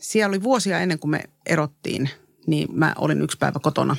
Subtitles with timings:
[0.00, 2.10] Siellä oli vuosia ennen kuin me erottiin,
[2.46, 3.96] niin mä olin yksi päivä kotona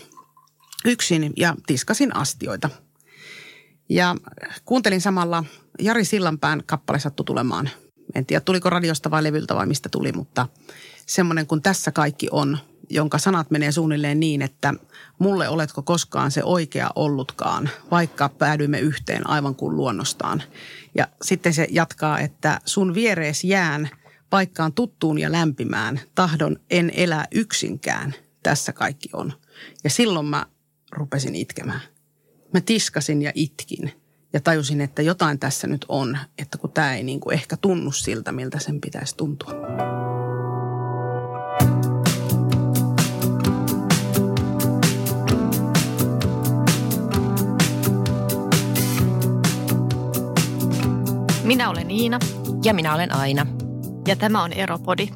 [0.86, 2.70] yksin ja tiskasin astioita.
[3.90, 4.16] Ja
[4.66, 5.44] kuuntelin samalla
[5.80, 7.70] Jari Sillanpään kappale sattu tulemaan.
[8.16, 10.48] En tiedä, tuliko radiosta vai levyltä vai mistä tuli, mutta
[11.06, 12.58] semmoinen kuin tässä kaikki on,
[12.90, 14.74] jonka sanat menee suunnilleen niin, että
[15.20, 20.44] mulle oletko koskaan se oikea ollutkaan, vaikka päädyimme yhteen aivan kuin luonnostaan.
[20.96, 23.90] Ja sitten se jatkaa, että sun vierees jään
[24.32, 29.34] paikkaan tuttuun ja lämpimään, tahdon en elää yksinkään, tässä kaikki on.
[29.84, 30.46] Ja silloin mä
[30.92, 31.82] rupesin itkemään.
[32.54, 33.92] Mä tiskasin ja itkin
[34.34, 37.92] ja tajusin, että jotain tässä nyt on, että kun tämä ei niin kuin ehkä tunnu
[37.92, 39.54] siltä, miltä sen pitäisi tuntua.
[51.44, 52.20] Minä olen Iina
[52.64, 53.61] Ja minä olen Aina.
[54.08, 55.08] Ja tämä on Eropodi.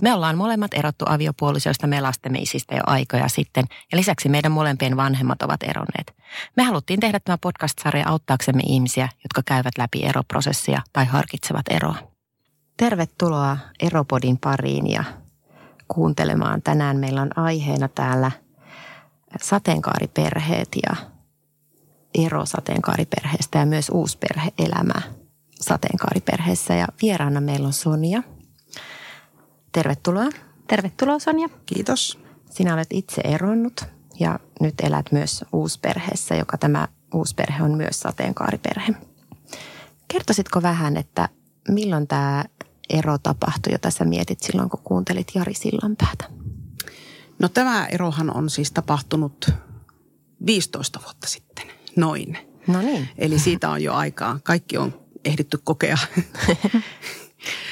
[0.00, 4.96] Me ollaan molemmat erottu aviopuolisoista me lastemme isistä jo aikoja sitten, ja lisäksi meidän molempien
[4.96, 6.16] vanhemmat ovat eronneet.
[6.56, 11.94] Me haluttiin tehdä tämä podcast-sarja auttaaksemme ihmisiä, jotka käyvät läpi eroprosessia tai harkitsevat eroa.
[12.76, 15.04] Tervetuloa Eropodin pariin ja
[15.88, 16.62] kuuntelemaan.
[16.62, 18.30] Tänään meillä on aiheena täällä
[19.42, 20.96] sateenkaariperheet ja
[22.14, 25.17] ero sateenkaariperheestä ja myös uusperheelämä
[25.60, 26.74] sateenkaariperheessä.
[26.74, 28.22] Ja vieraana meillä on Sonja.
[29.72, 30.28] Tervetuloa.
[30.68, 31.48] Tervetuloa Sonja.
[31.66, 32.18] Kiitos.
[32.50, 33.84] Sinä olet itse eronnut
[34.20, 38.94] ja nyt elät myös uusperheessä, joka tämä uusperhe on myös sateenkaariperhe.
[40.08, 41.28] Kertoisitko vähän, että
[41.68, 42.44] milloin tämä
[42.90, 46.24] ero tapahtui, jota sä mietit silloin, kun kuuntelit Jari Sillanpäätä?
[47.38, 49.50] No tämä erohan on siis tapahtunut
[50.46, 52.38] 15 vuotta sitten, noin.
[52.66, 53.08] No niin.
[53.18, 54.40] Eli siitä on jo aikaa.
[54.44, 55.98] Kaikki on ehditty kokea.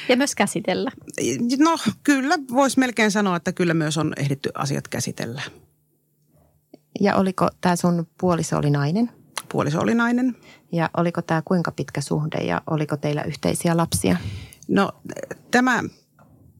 [0.09, 0.91] Ja myös käsitellä.
[1.59, 5.41] No kyllä, voisi melkein sanoa, että kyllä myös on ehditty asiat käsitellä.
[6.99, 9.11] Ja oliko tämä sun puoliso oli nainen?
[9.51, 10.35] Puoliso oli nainen.
[10.71, 14.17] Ja oliko tämä kuinka pitkä suhde ja oliko teillä yhteisiä lapsia?
[14.67, 14.91] No
[15.51, 15.83] tämä,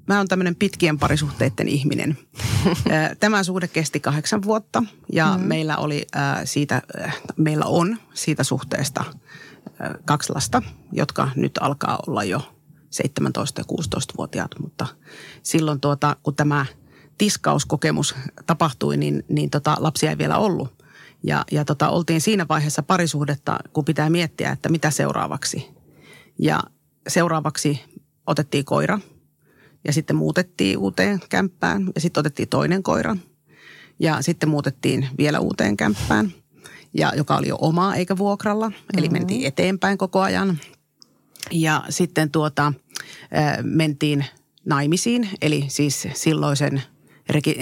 [0.07, 2.17] mä oon tämmöinen pitkien parisuhteiden ihminen.
[3.19, 4.83] Tämä suhde kesti kahdeksan vuotta
[5.13, 5.43] ja mm.
[5.43, 9.15] meillä oli äh, siitä, äh, meillä on siitä suhteesta äh,
[10.05, 10.61] kaksi lasta,
[10.91, 12.53] jotka nyt alkaa olla jo
[12.89, 14.87] 17 ja 16-vuotiaat, mutta
[15.43, 16.65] silloin tuota, kun tämä
[17.17, 20.83] tiskauskokemus tapahtui, niin, niin tota, lapsia ei vielä ollut.
[21.23, 25.67] Ja, ja tota, oltiin siinä vaiheessa parisuhdetta, kun pitää miettiä, että mitä seuraavaksi.
[26.39, 26.63] Ja
[27.07, 27.83] seuraavaksi
[28.27, 28.99] otettiin koira
[29.83, 33.17] ja sitten muutettiin uuteen kämppään ja sitten otettiin toinen koira.
[33.99, 36.33] Ja sitten muutettiin vielä uuteen kämppään,
[36.97, 38.71] ja joka oli jo omaa eikä vuokralla.
[38.97, 40.57] Eli mentiin eteenpäin koko ajan.
[41.51, 42.73] Ja sitten tuota,
[43.63, 44.25] mentiin
[44.65, 46.83] naimisiin, eli siis silloisen,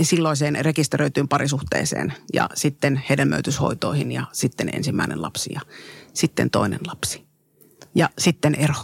[0.01, 5.61] silloiseen rekisteröityyn parisuhteeseen ja sitten hedelmöityshoitoihin ja sitten ensimmäinen lapsi ja
[6.13, 7.25] sitten toinen lapsi.
[7.95, 8.75] Ja sitten ero.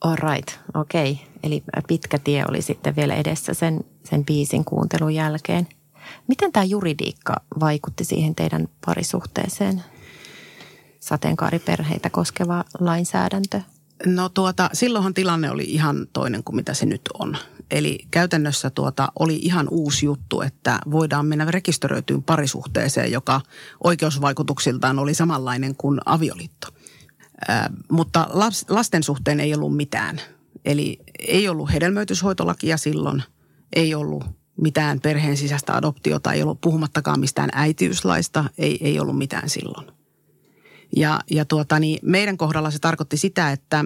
[0.00, 1.12] All right, okei.
[1.12, 1.24] Okay.
[1.42, 5.68] Eli pitkä tie oli sitten vielä edessä sen, sen biisin kuuntelun jälkeen.
[6.28, 9.82] Miten tämä juridiikka vaikutti siihen teidän parisuhteeseen?
[11.00, 13.60] Sateenkaariperheitä koskeva lainsäädäntö?
[14.06, 17.36] No tuota, silloinhan tilanne oli ihan toinen kuin mitä se nyt on.
[17.70, 23.40] Eli käytännössä tuota oli ihan uusi juttu, että voidaan mennä rekisteröityyn parisuhteeseen, joka
[23.84, 26.68] oikeusvaikutuksiltaan oli samanlainen kuin avioliitto.
[27.48, 30.20] Ää, mutta las, lasten suhteen ei ollut mitään.
[30.64, 33.22] Eli ei ollut hedelmöityshoitolakia silloin,
[33.72, 34.24] ei ollut
[34.60, 39.86] mitään perheen sisäistä adoptiota, ei ollut puhumattakaan mistään äitiyslaista, ei, ei ollut mitään silloin.
[40.96, 43.84] Ja, ja tuota, niin meidän kohdalla se tarkoitti sitä, että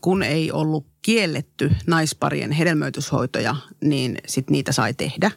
[0.00, 5.30] kun ei ollut kielletty naisparien hedelmöityshoitoja, niin sit niitä sai tehdä.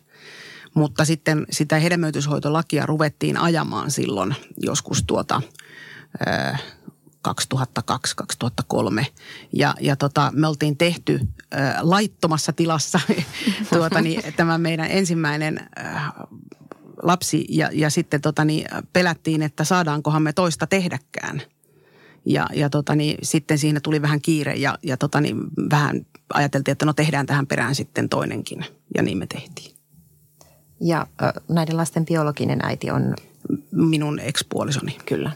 [0.74, 5.42] Mutta sitten sitä hedelmöityshoitolakia ruvettiin ajamaan silloin joskus tuota,
[7.28, 9.06] 2002-2003.
[9.54, 11.20] Ja, ja tota, me oltiin tehty
[11.54, 13.00] ö, laittomassa tilassa
[13.74, 15.82] tuota, niin, tämä meidän ensimmäinen ö,
[17.04, 21.42] lapsi ja, ja sitten tota, niin, pelättiin, että saadaankohan me toista tehdäkään.
[22.26, 25.38] Ja, ja tota, niin, sitten siinä tuli vähän kiire ja, ja tota, niin,
[25.72, 28.66] vähän ajateltiin, että no tehdään tähän perään sitten toinenkin.
[28.96, 29.76] Ja niin me tehtiin.
[30.82, 33.14] Ja ö, näiden lasten biologinen äiti on...
[33.72, 34.98] Minun ekspuolisoni.
[35.06, 35.32] Kyllä.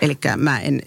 [0.00, 0.82] Eli mä en,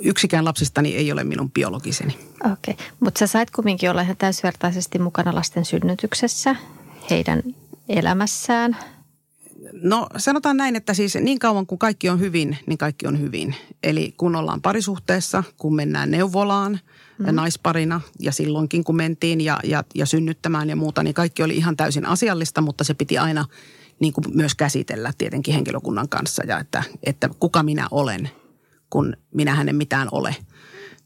[0.00, 2.18] yksikään lapsistani ei ole minun biologiseni.
[2.52, 2.86] Okei, okay.
[3.00, 6.56] mutta sä sait kumminkin olla ihan täysvertaisesti mukana lasten synnytyksessä,
[7.10, 7.42] heidän
[7.88, 8.76] elämässään.
[9.72, 13.54] No sanotaan näin, että siis niin kauan kuin kaikki on hyvin, niin kaikki on hyvin.
[13.82, 16.80] Eli kun ollaan parisuhteessa, kun mennään neuvolaan
[17.18, 17.34] mm.
[17.34, 21.76] naisparina ja silloinkin kun mentiin ja, ja, ja synnyttämään ja muuta, niin kaikki oli ihan
[21.76, 23.44] täysin asiallista, mutta se piti aina
[24.00, 28.30] niin kuin myös käsitellä tietenkin henkilökunnan kanssa ja että, että kuka minä olen,
[28.90, 30.36] kun minä hänen mitään ole–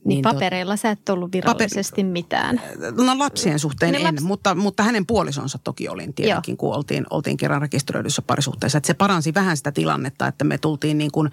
[0.06, 2.12] niin, niin papereilla sä et ollut virallisesti paper...
[2.12, 2.60] mitään.
[2.96, 4.22] No lapsien suhteen niin en, laps...
[4.22, 6.56] mutta, mutta hänen puolisonsa toki olin tietenkin, Joo.
[6.56, 8.78] kun oltiin, oltiin kerran rekisteröidyssä parisuhteessa.
[8.78, 11.30] Että se paransi vähän sitä tilannetta, että me tultiin niin kuin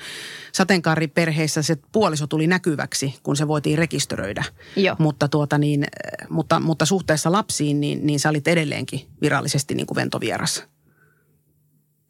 [0.51, 4.43] sateenkaariperheissä se puoliso tuli näkyväksi, kun se voitiin rekisteröidä.
[4.75, 4.95] Joo.
[4.99, 5.85] Mutta, tuota niin,
[6.29, 10.63] mutta, mutta suhteessa lapsiin, niin, niin sä olit edelleenkin virallisesti niin kuin ventovieras.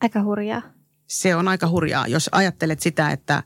[0.04, 0.62] Aika hurjaa.
[1.08, 3.44] Se on aika hurjaa, jos ajattelet sitä, että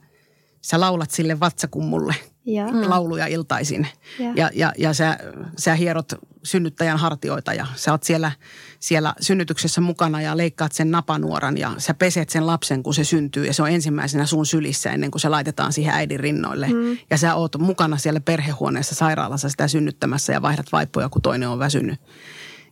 [0.60, 2.14] sä laulat sille vatsakummulle–
[2.48, 2.90] ja.
[2.90, 3.88] lauluja iltaisin.
[4.18, 5.18] Ja, ja, ja, ja sä,
[5.58, 6.12] sä hierot
[6.42, 8.32] synnyttäjän hartioita ja sä oot siellä,
[8.80, 13.46] siellä synnytyksessä mukana ja leikkaat sen napanuoran ja sä peset sen lapsen, kun se syntyy
[13.46, 16.68] ja se on ensimmäisenä sun sylissä ennen kuin se laitetaan siihen äidin rinnoille.
[16.68, 16.98] Mm.
[17.10, 21.58] Ja sä oot mukana siellä perhehuoneessa sairaalassa sitä synnyttämässä ja vaihdat vaippoja, kun toinen on
[21.58, 22.00] väsynyt.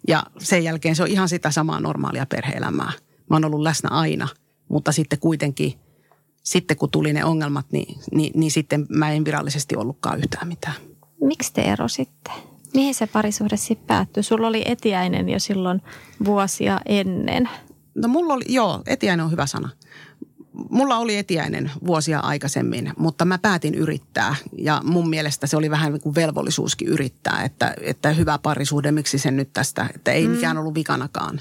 [0.08, 2.92] Ja sen jälkeen se on ihan sitä samaa normaalia perheelämää.
[3.30, 4.28] Mä oon ollut läsnä aina,
[4.68, 5.74] mutta sitten kuitenkin–
[6.46, 10.74] sitten kun tuli ne ongelmat, niin, niin, niin sitten mä en virallisesti ollutkaan yhtään mitään.
[11.20, 12.30] Miksi te erositte?
[12.74, 14.22] Mihin se parisuhde sitten päättyi?
[14.22, 15.82] Sulla oli etiäinen jo silloin
[16.24, 17.48] vuosia ennen.
[17.94, 19.68] No mulla oli, joo, etiäinen on hyvä sana.
[20.70, 24.36] Mulla oli etiäinen vuosia aikaisemmin, mutta mä päätin yrittää.
[24.58, 29.18] Ja mun mielestä se oli vähän niin kuin velvollisuuskin yrittää, että, että hyvä parisuhde, miksi
[29.18, 30.34] sen nyt tästä, että ei mm.
[30.34, 31.40] mikään ollut vikanakaan.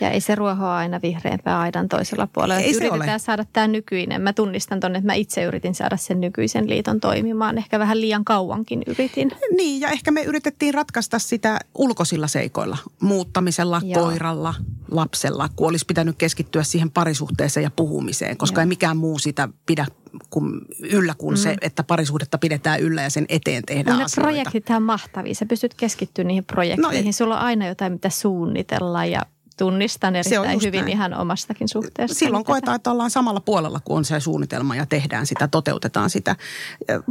[0.00, 2.60] Ja ei se ruohoa aina vihreämpää aidan toisella puolella.
[2.60, 3.18] Ei se Yritetään ole.
[3.18, 4.22] saada tämä nykyinen.
[4.22, 7.58] Mä tunnistan tuonne, että mä itse yritin saada sen nykyisen liiton toimimaan.
[7.58, 9.30] Ehkä vähän liian kauankin yritin.
[9.56, 12.76] Niin, ja ehkä me yritettiin ratkaista sitä ulkoisilla seikoilla.
[13.00, 14.02] Muuttamisella, Joo.
[14.02, 14.54] koiralla,
[14.90, 18.36] lapsella, kun olisi pitänyt keskittyä siihen parisuhteeseen ja puhumiseen.
[18.36, 18.62] Koska Joo.
[18.62, 19.86] ei mikään muu sitä pidä
[20.30, 21.42] kun, yllä kuin mm.
[21.42, 24.28] se, että parisuhdetta pidetään yllä ja sen eteen tehdään no, asioita.
[24.28, 25.34] projektit on mahtavia.
[25.34, 27.06] Sä pystyt keskittymään niihin projekteihin.
[27.06, 29.22] No, Sulla on aina jotain, mitä suunnitella ja
[29.58, 30.92] tunnistan erittäin hyvin näin.
[30.92, 32.18] ihan omastakin suhteesta.
[32.18, 36.36] Silloin koetaan, että ollaan samalla puolella, kun on se suunnitelma ja tehdään sitä, toteutetaan sitä.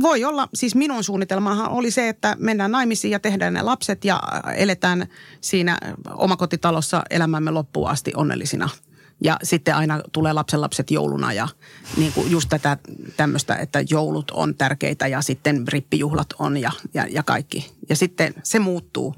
[0.02, 4.22] Voi olla, siis minun suunnitelmahan oli se, että mennään naimisiin ja tehdään ne lapset ja
[4.56, 5.08] eletään
[5.42, 5.78] siinä
[6.10, 8.70] omakotitalossa elämämme loppuun asti onnellisina
[9.24, 11.48] ja sitten aina tulee lapsenlapset jouluna ja
[11.98, 12.78] niin kuin just tätä
[13.18, 17.72] tämmöistä, että joulut on tärkeitä ja sitten rippijuhlat on ja, ja, ja kaikki.
[17.90, 19.16] Ja sitten se muuttuu.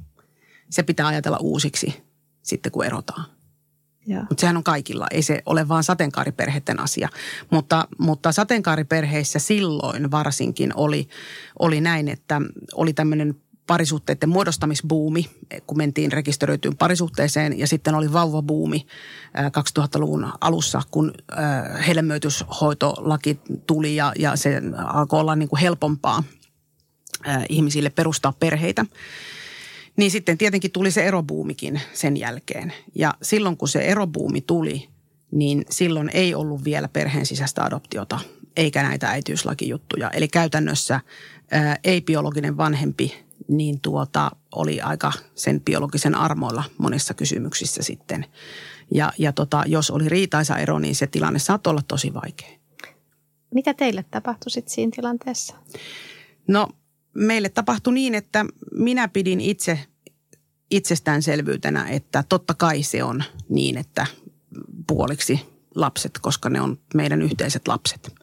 [0.70, 2.09] Se pitää ajatella uusiksi
[2.50, 3.26] sitten kun erotaan.
[4.30, 7.10] Mutta sehän on kaikilla, ei se ole vaan sateenkaariperheiden asia.
[7.50, 11.08] Mutta, mutta sateenkaariperheissä silloin varsinkin oli,
[11.60, 12.42] oli näin, että
[12.76, 13.36] oli tämmöinen
[13.68, 15.30] parisuhteiden muodostamisbuumi,
[15.68, 18.86] kun mentiin rekisteröityyn parisuhteeseen ja sitten oli vauvabuumi
[19.38, 21.14] 2000-luvun alussa, kun
[21.88, 26.24] hedelmöityshoitolaki tuli ja, ja se alkoi olla niin kuin helpompaa
[27.50, 28.86] ihmisille perustaa perheitä.
[30.00, 32.74] Niin sitten tietenkin tuli se erobuumikin sen jälkeen.
[32.96, 34.90] Ja silloin kun se erobuumi tuli,
[35.32, 38.20] niin silloin ei ollut vielä perheen sisäistä adoptiota
[38.58, 40.10] eikä näitä äitiyslakijuttuja.
[40.10, 41.00] Eli käytännössä
[41.84, 43.14] ei-biologinen vanhempi
[43.48, 48.26] niin tuota, oli aika sen biologisen armoilla monissa kysymyksissä sitten.
[48.94, 52.50] Ja, ja tota, jos oli riitaisa ero, niin se tilanne saattoi olla tosi vaikea.
[53.54, 55.56] Mitä teille tapahtui sitten siinä tilanteessa?
[56.48, 56.68] No
[57.14, 59.80] meille tapahtui niin, että minä pidin itse
[60.72, 64.06] itsestäänselvyytenä, että totta kai se on niin, että
[64.88, 65.40] puoliksi
[65.76, 68.16] lapset, koska ne on meidän yhteiset lapset.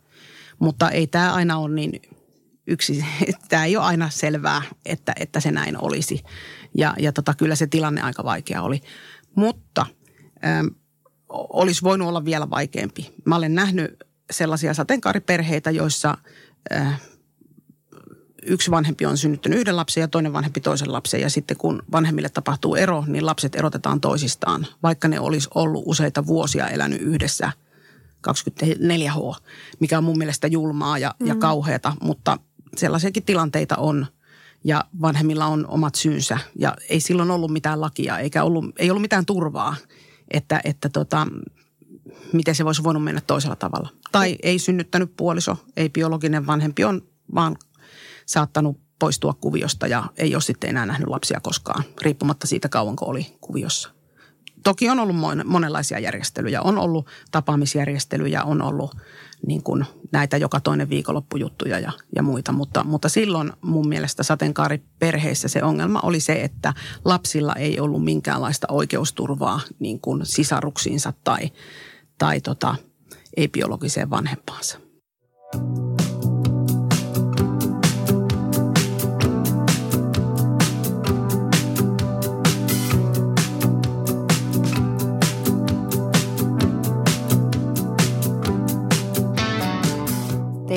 [0.59, 2.03] Mutta ei tämä aina ole niin
[2.67, 3.05] yksi,
[3.49, 6.23] tämä ei ole aina selvää, että, että se näin olisi.
[6.75, 8.81] Ja, ja tota, kyllä se tilanne aika vaikea oli.
[9.35, 9.87] Mutta
[10.45, 10.67] ähm,
[11.29, 13.15] olisi voinut olla vielä vaikeampi.
[13.25, 16.19] Mä olen nähnyt sellaisia sateenkaariperheitä, joissa
[16.73, 17.01] äh,
[18.47, 21.21] yksi vanhempi on synnyttänyt yhden lapsen ja toinen vanhempi toisen lapsen.
[21.21, 26.27] Ja sitten kun vanhemmille tapahtuu ero, niin lapset erotetaan toisistaan, vaikka ne olisi ollut useita
[26.27, 27.53] vuosia elänyt yhdessä
[28.31, 29.41] 24H,
[29.81, 31.27] mikä on mun mielestä julmaa ja, mm.
[31.27, 32.39] ja kauheata, mutta
[32.77, 34.07] sellaisiakin tilanteita on
[34.65, 39.03] ja vanhemmilla on omat syynsä ja ei silloin ollut mitään lakia eikä ollut, ei ollut
[39.03, 39.77] mitään turvaa,
[40.31, 41.27] että, että tota,
[42.33, 43.89] miten se voisi voinut mennä toisella tavalla.
[44.13, 47.03] Tai ei synnyttänyt puoliso, ei biologinen vanhempi on
[47.35, 47.57] vaan
[48.27, 53.37] saattanut poistua kuviosta ja ei ole sitten enää nähnyt lapsia koskaan, riippumatta siitä kauanko oli
[53.41, 53.97] kuviossa.
[54.65, 56.63] Toki on ollut monenlaisia järjestelyjä.
[56.63, 58.97] On ollut tapaamisjärjestelyjä, on ollut
[59.47, 62.53] niin kuin näitä joka toinen viikonloppujuttuja ja, ja muita.
[62.53, 68.67] Mutta, mutta silloin mun mielestä sateenkaariperheissä se ongelma oli se, että lapsilla ei ollut minkäänlaista
[68.71, 71.51] oikeusturvaa niin kuin sisaruksiinsa tai,
[72.19, 72.77] tai tota,
[73.37, 74.86] ei-biologiseen vanhempaansa.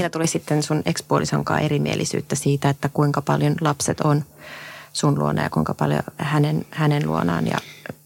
[0.10, 4.24] Tuli sitten sun ekspuolison kanssa erimielisyyttä siitä, että kuinka paljon lapset on
[4.94, 7.48] sun luona ja kuinka paljon hänen, hänen luonaan.
[7.48, 7.58] Ja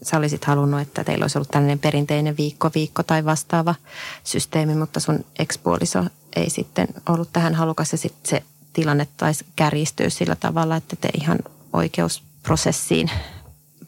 [0.01, 3.75] sä olisit halunnut, että teillä olisi ollut tällainen perinteinen viikko, viikko tai vastaava
[4.23, 6.03] systeemi, mutta sun ekspuoliso
[6.35, 8.43] ei sitten ollut tähän halukas ja sitten se
[8.73, 11.39] tilanne taisi kärjistyä sillä tavalla, että te ihan
[11.73, 13.11] oikeusprosessiin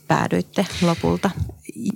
[0.07, 1.31] päädyitte lopulta?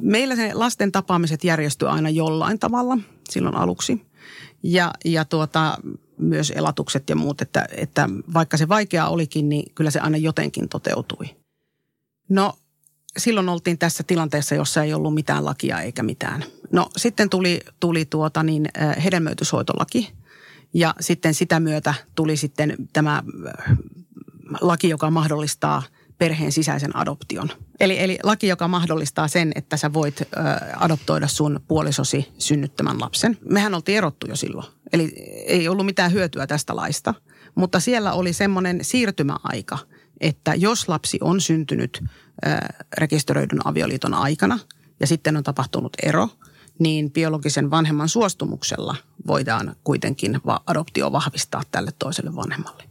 [0.02, 2.98] Meillä se lasten tapaamiset järjestyi aina jollain tavalla
[3.30, 4.06] silloin aluksi.
[4.64, 5.78] Ja, ja tuota,
[6.20, 10.70] myös elatukset ja muut, että, että vaikka se vaikeaa olikin, niin kyllä se aina jotenkin
[10.70, 11.36] toteutui.
[12.30, 12.54] No
[13.18, 16.44] silloin oltiin tässä tilanteessa, jossa ei ollut mitään lakia eikä mitään.
[16.72, 18.70] No sitten tuli, tuli tuota niin,
[19.04, 20.14] hedelmöityshoitolaki
[20.74, 23.24] ja sitten sitä myötä tuli sitten tämä
[24.62, 25.84] laki, joka mahdollistaa–
[26.20, 27.50] perheen sisäisen adoption.
[27.80, 30.26] Eli, eli laki, joka mahdollistaa sen, että sä voit ö,
[30.76, 33.38] adoptoida sun puolisosi synnyttämän lapsen.
[33.50, 35.14] Mehän oltiin erottu jo silloin, eli
[35.48, 37.14] ei ollut mitään hyötyä tästä laista.
[37.56, 39.78] Mutta siellä oli semmoinen siirtymäaika,
[40.22, 42.50] että jos lapsi on syntynyt ö,
[42.98, 44.60] rekisteröidyn avioliiton aikana
[45.00, 46.30] ja sitten on tapahtunut ero,
[46.80, 48.96] niin biologisen vanhemman suostumuksella
[49.28, 52.84] voidaan kuitenkin adoptio vahvistaa tälle toiselle vanhemmalle.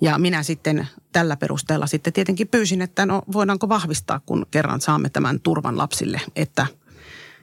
[0.00, 5.08] Ja minä sitten tällä perusteella sitten tietenkin pyysin, että no voidaanko vahvistaa, kun kerran saamme
[5.08, 6.66] tämän turvan lapsille, että,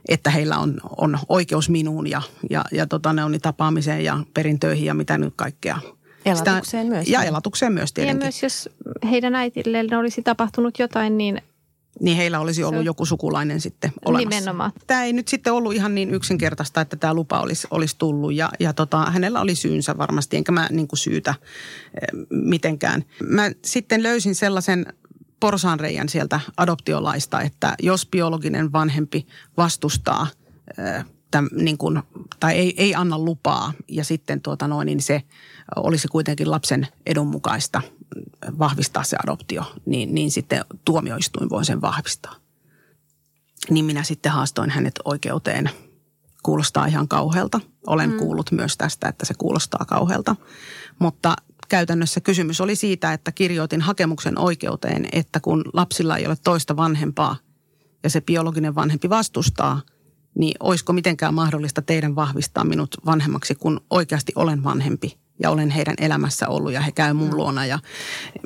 [0.07, 4.85] että heillä on, on oikeus minuun ja, ja, ja tota, ne on tapaamiseen ja perintöihin
[4.85, 5.79] ja mitä nyt kaikkea.
[6.25, 7.07] Elatukseen Sitä, myös.
[7.07, 8.21] Ja elatukseen myös tietenkin.
[8.21, 8.69] Ja myös jos
[9.09, 11.41] heidän äitilleen olisi tapahtunut jotain, niin
[12.01, 14.29] niin heillä olisi ollut joku sukulainen sitten olemassa.
[14.29, 14.71] Nimenomaan.
[14.87, 18.49] Tämä ei nyt sitten ollut ihan niin yksinkertaista, että tämä lupa olisi, olisi tullut ja,
[18.59, 23.05] ja tota, hänellä oli syynsä varmasti, enkä mä niin kuin syytä eh, mitenkään.
[23.23, 24.85] Mä sitten löysin sellaisen
[25.39, 30.27] porsaanreijän sieltä adoptiolaista, että jos biologinen vanhempi vastustaa
[31.35, 32.01] täm, niin kuin,
[32.39, 35.21] tai ei, ei anna lupaa ja sitten tuota noin, niin se
[35.75, 37.81] olisi kuitenkin lapsen edun mukaista
[38.59, 42.35] vahvistaa se adoptio, niin, niin sitten tuomioistuin voi sen vahvistaa.
[43.69, 45.69] Niin minä sitten haastoin hänet oikeuteen.
[46.43, 47.59] Kuulostaa ihan kauhealta.
[47.87, 48.17] Olen mm.
[48.17, 50.35] kuullut myös tästä, että se kuulostaa kauhealta.
[50.99, 51.35] Mutta
[51.67, 57.35] käytännössä kysymys oli siitä, että kirjoitin hakemuksen oikeuteen, että kun lapsilla ei ole toista vanhempaa
[58.03, 59.81] ja se biologinen vanhempi vastustaa,
[60.35, 65.95] niin olisiko mitenkään mahdollista teidän vahvistaa minut vanhemmaksi, kun oikeasti olen vanhempi– ja olen heidän
[65.99, 67.65] elämässä ollut ja he käy mun luona.
[67.65, 67.79] Ja...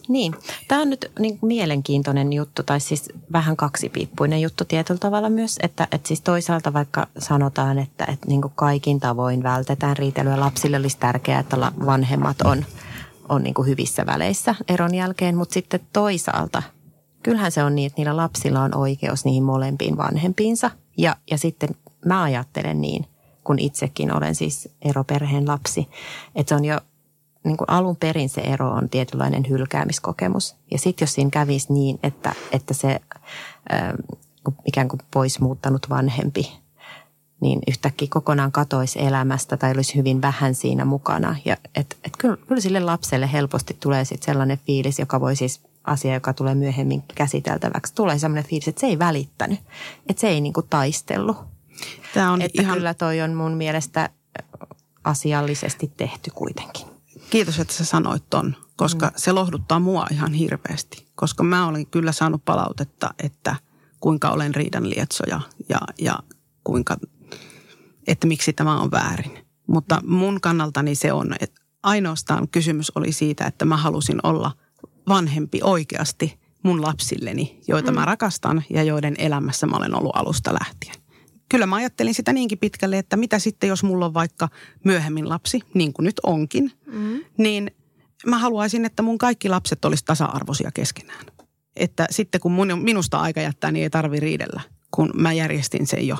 [0.07, 0.35] Niin,
[0.67, 5.87] tämä on nyt niin mielenkiintoinen juttu tai siis vähän kaksipiippuinen juttu tietyllä tavalla myös, että,
[5.91, 10.39] että siis toisaalta vaikka sanotaan, että, että niin kuin kaikin tavoin vältetään riitelyä.
[10.39, 12.65] Lapsille olisi tärkeää, että vanhemmat on,
[13.29, 16.63] on niin kuin hyvissä väleissä eron jälkeen, mutta sitten toisaalta
[17.23, 21.69] kyllähän se on niin, että niillä lapsilla on oikeus niihin molempiin vanhempiinsa ja, ja sitten
[22.05, 23.05] mä ajattelen niin–
[23.49, 25.87] kun itsekin olen siis eroperheen lapsi.
[26.35, 26.79] Että se on jo
[27.43, 30.55] niin kuin alun perin se ero on tietynlainen hylkäämiskokemus.
[30.71, 32.99] Ja sitten jos siinä kävisi niin, että, että se
[33.69, 33.93] ää,
[34.65, 36.51] ikään kuin pois muuttanut vanhempi,
[37.41, 41.35] niin yhtäkkiä kokonaan katoisi elämästä tai olisi hyvin vähän siinä mukana.
[41.45, 45.61] Ja et, et kyllä, kyllä sille lapselle helposti tulee sitten sellainen fiilis, joka voi siis
[45.89, 47.95] asia, joka tulee myöhemmin käsiteltäväksi.
[47.95, 49.59] Tulee sellainen fiilis, että se ei välittänyt,
[50.09, 51.37] että se ei niin kuin taistellut
[52.13, 52.77] Tämä on että ihan...
[52.77, 54.09] kyllä toi on mun mielestä
[55.03, 56.87] asiallisesti tehty kuitenkin.
[57.29, 59.13] Kiitos, että sä sanoit ton, koska mm.
[59.15, 61.07] se lohduttaa mua ihan hirveästi.
[61.15, 63.55] Koska mä olin kyllä saanut palautetta, että
[63.99, 66.19] kuinka olen riidan lietsoja ja, ja
[66.63, 66.97] kuinka,
[68.07, 69.45] että miksi tämä on väärin.
[69.67, 74.51] Mutta mun kannaltani se on, että ainoastaan kysymys oli siitä, että mä halusin olla
[75.09, 77.95] vanhempi oikeasti mun lapsilleni, joita mm.
[77.95, 80.95] mä rakastan ja joiden elämässä mä olen ollut alusta lähtien
[81.49, 84.49] kyllä mä ajattelin sitä niinkin pitkälle, että mitä sitten, jos mulla on vaikka
[84.83, 87.19] myöhemmin lapsi, niin kuin nyt onkin, mm.
[87.37, 87.71] niin
[88.25, 91.25] mä haluaisin, että mun kaikki lapset olisi tasa-arvoisia keskenään.
[91.75, 94.61] Että sitten kun mun, minusta aika jättää, niin ei tarvi riidellä,
[94.91, 96.17] kun mä järjestin sen jo.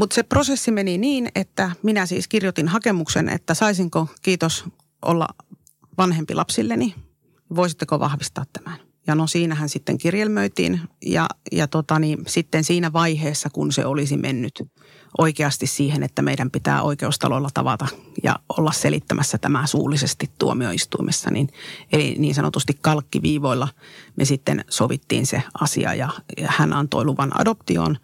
[0.00, 4.64] Mutta se prosessi meni niin, että minä siis kirjoitin hakemuksen, että saisinko, kiitos,
[5.02, 5.28] olla
[5.98, 6.94] vanhempi lapsilleni.
[7.56, 8.78] Voisitteko vahvistaa tämän?
[9.06, 14.16] Ja no siinähän sitten kirjelmöitiin ja, ja tota niin, sitten siinä vaiheessa, kun se olisi
[14.16, 14.62] mennyt
[15.18, 17.86] oikeasti siihen, että meidän pitää oikeustalolla tavata
[18.22, 21.48] ja olla selittämässä tämä suullisesti tuomioistuimessa, niin
[21.92, 23.68] eli niin sanotusti kalkkiviivoilla
[24.16, 27.96] me sitten sovittiin se asia ja, ja hän antoi luvan adoptioon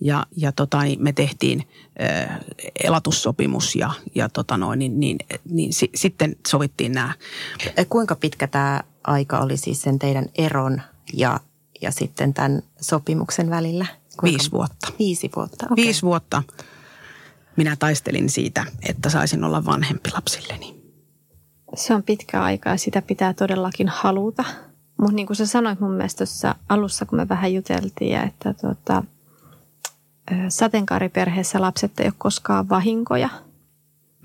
[0.00, 1.68] ja, ja tota, niin me tehtiin
[2.02, 2.40] äh,
[2.84, 7.12] elatussopimus ja, ja tota noin, niin, niin, niin si, sitten sovittiin nämä.
[7.88, 11.40] Kuinka pitkä tämä aika oli siis sen teidän eron ja,
[11.82, 13.86] ja sitten tämän sopimuksen välillä?
[14.20, 14.38] Kuinka?
[14.38, 14.92] Viisi vuotta.
[14.98, 15.84] Viisi vuotta, okay.
[15.84, 16.42] Viisi vuotta
[17.56, 20.80] minä taistelin siitä, että saisin olla vanhempi lapsilleni.
[21.74, 24.44] Se on pitkä aika ja sitä pitää todellakin haluta.
[25.00, 29.04] Mutta niin kuin sä sanoit mun mielestä tuossa alussa, kun me vähän juteltiin, että tuota,
[30.48, 33.28] sateenkaariperheessä lapset ei ole koskaan vahinkoja,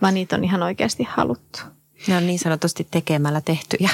[0.01, 1.59] vaan niitä on ihan oikeasti haluttu.
[2.07, 3.89] Ne on niin sanotusti tekemällä tehtyjä.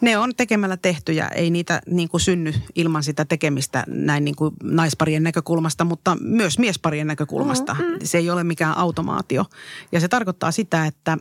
[0.00, 1.28] Ne on tekemällä tehtyjä.
[1.28, 6.58] Ei niitä niin kuin synny ilman sitä tekemistä näin niin kuin naisparien näkökulmasta, mutta myös
[6.58, 7.74] miesparien näkökulmasta.
[7.74, 7.98] Mm-hmm.
[8.04, 9.44] Se ei ole mikään automaatio.
[9.92, 11.18] Ja se tarkoittaa sitä, että,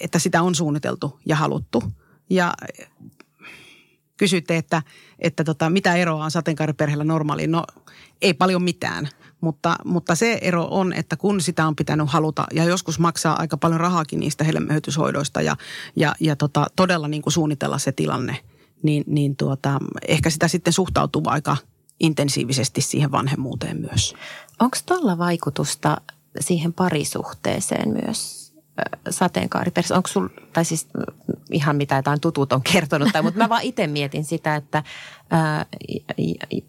[0.00, 1.82] että sitä on suunniteltu ja haluttu.
[2.30, 2.54] Ja
[4.16, 4.82] kysytte, että,
[5.18, 7.50] että tota, mitä eroa on sateenkaariperheellä normaaliin.
[7.50, 7.64] No
[8.22, 9.08] ei paljon mitään,
[9.40, 13.56] mutta, mutta se ero on, että kun sitä on pitänyt haluta ja joskus maksaa aika
[13.56, 15.56] paljon rahaakin niistä hedelmöityshoidoista ja,
[15.96, 18.36] ja, ja tota, todella niin kuin suunnitella se tilanne,
[18.82, 21.56] niin, niin tuota, ehkä sitä sitten suhtautuu aika
[22.00, 24.14] intensiivisesti siihen vanhemmuuteen myös.
[24.60, 25.96] Onko tuolla vaikutusta
[26.40, 28.45] siihen parisuhteeseen myös?
[29.10, 30.88] Sateenkaariperse, onko sul, tai siis
[31.50, 34.82] ihan mitä jotain tutut on kertonut, tai, mutta mä vaan itse mietin sitä, että
[35.30, 35.66] ää,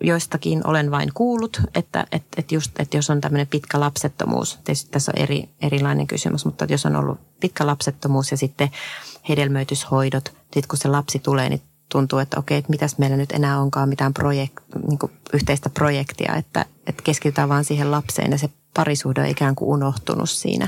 [0.03, 4.91] joistakin olen vain kuullut, että et, et just, että jos on tämmöinen pitkä lapsettomuus, tietysti
[4.91, 8.71] tässä on eri, erilainen kysymys, mutta jos on ollut pitkä lapsettomuus ja sitten
[9.29, 13.59] hedelmöityshoidot, sitten kun se lapsi tulee, niin tuntuu, että okei, että mitäs meillä nyt enää
[13.59, 14.99] onkaan mitään projekt, niin
[15.33, 20.29] yhteistä projektia, että, että keskitytään vaan siihen lapseen ja se parisuhde on ikään kuin unohtunut
[20.29, 20.67] siinä.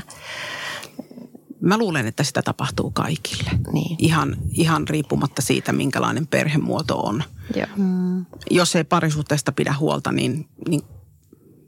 [1.60, 3.50] Mä luulen, että sitä tapahtuu kaikille.
[3.72, 3.96] Niin.
[3.98, 7.22] Ihan, ihan riippumatta siitä, minkälainen perhemuoto on.
[7.56, 7.66] Joo.
[7.76, 8.26] Mm.
[8.50, 10.82] Jos ei parisuhteesta pidä huolta, niin, niin,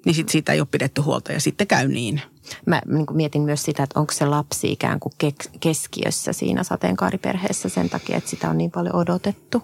[0.06, 2.22] niin sit siitä ei ole pidetty huolta ja sitten käy niin.
[2.66, 5.12] Mä niin mietin myös sitä, että onko se lapsi ikään kuin
[5.60, 9.62] keskiössä siinä sateenkaariperheessä sen takia, että sitä on niin paljon odotettu.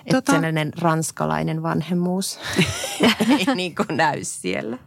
[0.00, 0.32] Että tota...
[0.32, 2.38] sellainen ranskalainen vanhemmuus
[3.38, 4.78] ei niin kuin näy siellä.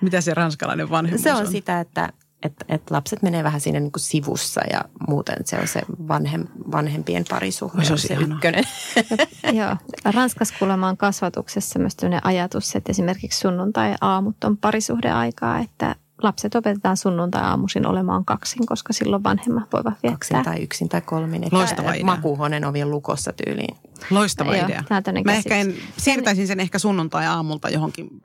[0.00, 1.36] Mitä se ranskalainen vanhemmuus on?
[1.36, 5.36] Se on sitä, että että et lapset menee vähän siinä niin kuin sivussa ja muuten
[5.44, 7.84] se on se vanhem, vanhempien parisuhde.
[7.84, 8.64] Se on se ykkönen.
[9.60, 9.76] Joo.
[10.04, 17.86] Ranskassa kuulemma on kasvatuksessa myös ajatus, että esimerkiksi sunnuntai-aamut on parisuhdeaikaa, että lapset opetetaan sunnuntai-aamuisin
[17.86, 20.12] olemaan kaksin, koska silloin vanhemmat voivat viettää.
[20.12, 21.48] Kaksin tai yksin tai kolmin.
[21.50, 22.04] Loistava idea.
[22.04, 23.76] Makuuhuoneen ovien lukossa tyyliin.
[24.10, 24.84] Loistava Joo, idea.
[25.24, 28.22] Mä ehkä en, siirtäisin sen ehkä sunnuntai-aamulta johonkin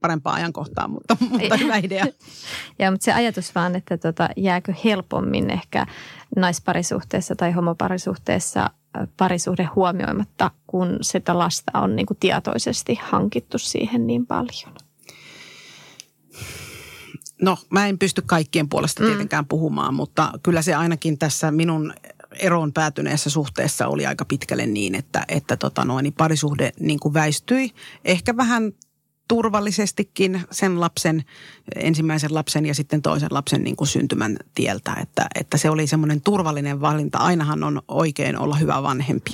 [0.00, 2.06] parempaa ajankohtaa, mutta, mutta hyvä idea.
[2.78, 5.86] ja, mutta se ajatus vaan, että tota, jääkö helpommin ehkä
[6.36, 8.70] naisparisuhteessa tai homoparisuhteessa
[9.16, 14.74] parisuhde huomioimatta, kun sitä lasta on niin kuin tietoisesti hankittu siihen niin paljon?
[17.42, 19.08] No, mä en pysty kaikkien puolesta mm.
[19.08, 19.48] tietenkään mm.
[19.48, 21.94] puhumaan, mutta kyllä se ainakin tässä minun
[22.38, 27.14] eroon päätyneessä suhteessa oli aika pitkälle niin, että, että tota noin, niin parisuhde niin kuin
[27.14, 27.70] väistyi.
[28.04, 28.72] Ehkä vähän
[29.28, 31.24] turvallisestikin sen lapsen,
[31.76, 34.96] ensimmäisen lapsen ja sitten toisen lapsen niin kuin syntymän tieltä.
[35.02, 37.18] Että, että se oli semmoinen turvallinen valinta.
[37.18, 39.30] Ainahan on oikein olla hyvä vanhempi.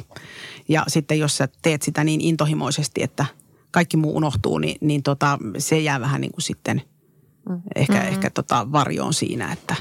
[0.69, 3.27] Ja sitten jos sä teet sitä niin intohimoisesti, että
[3.71, 6.83] kaikki muu unohtuu, niin, niin tota, se jää vähän niin kuin sitten
[7.49, 7.61] mm.
[7.77, 8.09] ehkä, mm-hmm.
[8.09, 9.53] ehkä tota varjoon siinä.
[9.53, 9.77] Että,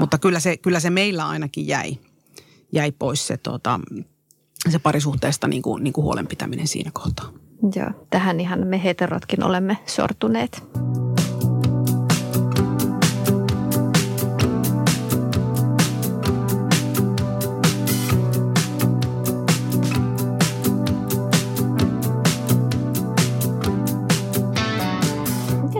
[0.00, 1.98] mutta kyllä se, kyllä se meillä ainakin jäi,
[2.72, 3.80] jäi pois se, tota,
[4.68, 7.32] se parisuhteesta niin kuin, niin kuin huolenpitäminen siinä kohtaa.
[7.62, 10.62] Joo, tähän ihan me heterotkin olemme sortuneet.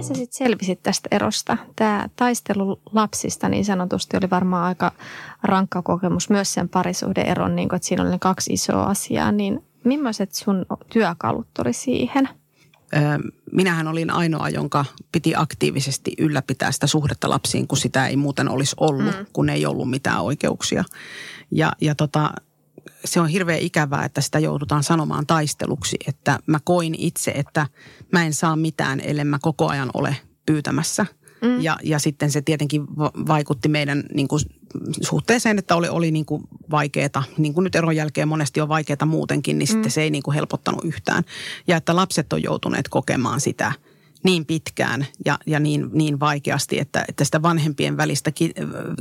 [0.08, 1.56] Sä sitten selvisit tästä erosta?
[1.76, 4.92] Tämä taistelu lapsista niin sanotusti oli varmaan aika
[5.42, 9.64] rankka kokemus myös sen parisuhdeeron, niin kun, että siinä oli ne kaksi isoa asiaa, niin
[9.84, 12.28] Millaiset sun työkalut oli siihen?
[13.52, 18.76] Minähän olin ainoa, jonka piti aktiivisesti ylläpitää sitä suhdetta lapsiin, kun sitä ei muuten olisi
[18.80, 19.26] ollut, mm.
[19.32, 20.84] kun ei ollut mitään oikeuksia.
[21.50, 22.30] Ja, ja tota,
[23.04, 27.66] se on hirveän ikävää, että sitä joudutaan sanomaan taisteluksi, että mä koin itse, että
[28.12, 31.06] mä en saa mitään, ellei mä koko ajan ole pyytämässä.
[31.42, 31.60] Mm.
[31.60, 32.86] Ja, ja sitten se tietenkin
[33.28, 34.40] vaikutti meidän niin kuin,
[35.02, 39.06] suhteeseen, että oli, oli niin kuin vaikeaa, niin kuin nyt eron jälkeen monesti on vaikeaa
[39.06, 39.72] muutenkin, niin mm.
[39.72, 41.24] sitten se ei niin kuin helpottanut yhtään.
[41.66, 43.72] Ja että lapset on joutuneet kokemaan sitä
[44.22, 48.32] niin pitkään ja, ja niin, niin vaikeasti, että, että sitä vanhempien välistä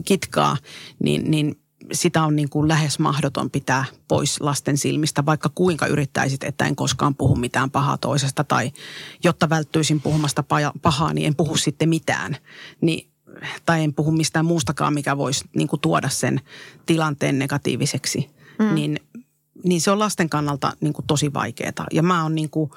[0.06, 0.58] kitkaa,
[1.04, 1.56] niin, niin
[1.92, 6.76] sitä on niin kuin lähes mahdoton pitää pois lasten silmistä, vaikka kuinka yrittäisit, että en
[6.76, 8.72] koskaan puhu mitään pahaa toisesta tai
[9.24, 10.44] jotta välttyisin puhumasta
[10.82, 12.38] pahaa, niin en puhu sitten mitään.
[12.82, 13.10] Niin,
[13.66, 16.42] tai en puhu mistään muustakaan, mikä voisi niin kuin tuoda sen
[16.86, 18.30] tilanteen negatiiviseksi.
[18.60, 18.76] Mm.
[18.76, 19.00] Niin,
[19.64, 21.86] niin se on lasten kannalta niin kuin tosi vaikeaa.
[21.92, 22.72] Ja mä oon niin kuin,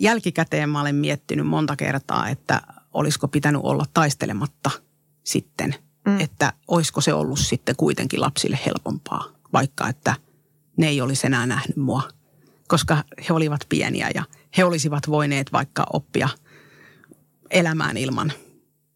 [0.00, 2.60] jälkikäteen mä olen miettinyt monta kertaa, että
[2.92, 4.70] olisiko pitänyt olla taistelematta
[5.24, 5.74] sitten–
[6.06, 6.20] Mm.
[6.20, 10.14] Että olisiko se ollut sitten kuitenkin lapsille helpompaa, vaikka että
[10.76, 12.02] ne ei olisi enää nähnyt mua.
[12.68, 14.24] Koska he olivat pieniä ja
[14.56, 16.28] he olisivat voineet vaikka oppia
[17.50, 18.32] elämään ilman.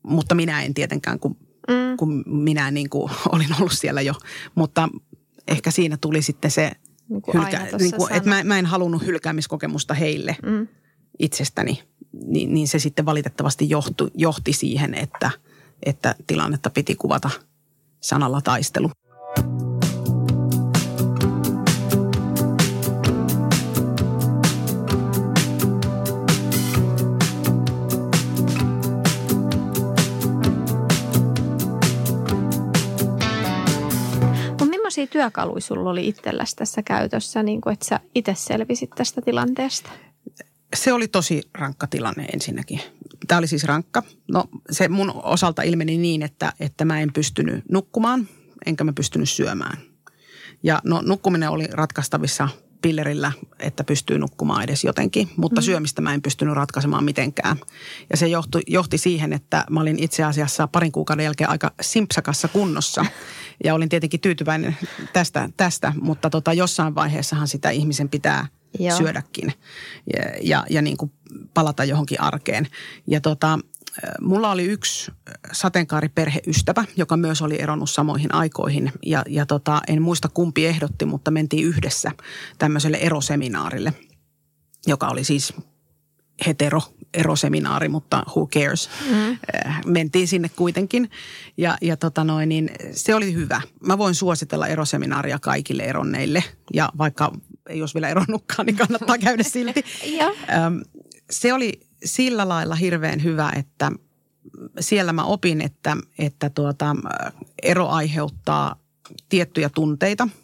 [0.02, 1.36] Mutta minä en tietenkään, kun,
[1.68, 1.96] mm.
[1.96, 4.14] kun minä niin kuin olin ollut siellä jo.
[4.54, 4.88] Mutta
[5.48, 6.72] ehkä siinä tuli sitten se,
[7.08, 10.68] niin kuin hylkä, niin kuin, että mä, mä en halunnut hylkäämiskokemusta heille mm.
[11.18, 11.82] itsestäni.
[12.26, 15.30] Niin, niin se sitten valitettavasti johtu, johti siihen, että–
[15.82, 17.30] että tilannetta piti kuvata
[18.00, 18.90] sanalla taistelu.
[34.88, 39.90] millaisia työkaluja sulla oli itselläsi tässä käytössä, niin kuin, että sä itse selvisit tästä tilanteesta?
[40.76, 42.80] Se oli tosi rankka tilanne ensinnäkin.
[43.28, 44.02] Tämä oli siis rankka.
[44.28, 48.28] No se mun osalta ilmeni niin, että, että mä en pystynyt nukkumaan,
[48.66, 49.78] enkä mä pystynyt syömään.
[50.62, 52.48] Ja no nukkuminen oli ratkaistavissa
[52.82, 55.64] pillerillä, että pystyy nukkumaan edes jotenkin, mutta mm.
[55.64, 57.56] syömistä mä en pystynyt ratkaisemaan mitenkään.
[58.10, 62.48] Ja se johti, johti siihen, että mä olin itse asiassa parin kuukauden jälkeen aika simpsakassa
[62.48, 63.06] kunnossa.
[63.64, 64.76] Ja olin tietenkin tyytyväinen
[65.12, 68.46] tästä, tästä mutta tota, jossain vaiheessahan sitä ihmisen pitää–
[68.78, 68.98] Joo.
[68.98, 69.52] syödäkin
[70.16, 71.12] ja, ja, ja niin kuin
[71.54, 72.68] palata johonkin arkeen.
[73.06, 73.58] Ja tota,
[74.20, 75.12] mulla oli yksi
[75.52, 78.92] sateenkaariperheystävä, joka myös oli eronnut samoihin aikoihin.
[79.06, 82.10] Ja, ja tota, en muista kumpi ehdotti, mutta mentiin yhdessä
[82.58, 83.92] tämmöiselle eroseminaarille,
[84.86, 85.54] joka oli siis
[86.46, 86.82] hetero
[87.14, 88.90] eroseminaari, mutta who cares.
[89.10, 89.38] Mm.
[89.86, 91.10] Mentiin sinne kuitenkin
[91.56, 93.60] ja, ja tota noin, niin se oli hyvä.
[93.86, 97.32] Mä voin suositella eroseminaaria kaikille eronneille ja vaikka
[97.68, 99.84] ei olisi vielä eronnutkaan, niin kannattaa käydä silti.
[101.30, 103.92] se oli sillä lailla hirveän hyvä, että
[104.80, 106.96] siellä mä opin, että, että tuota,
[107.62, 108.76] ero aiheuttaa
[109.28, 110.28] tiettyjä tunteita–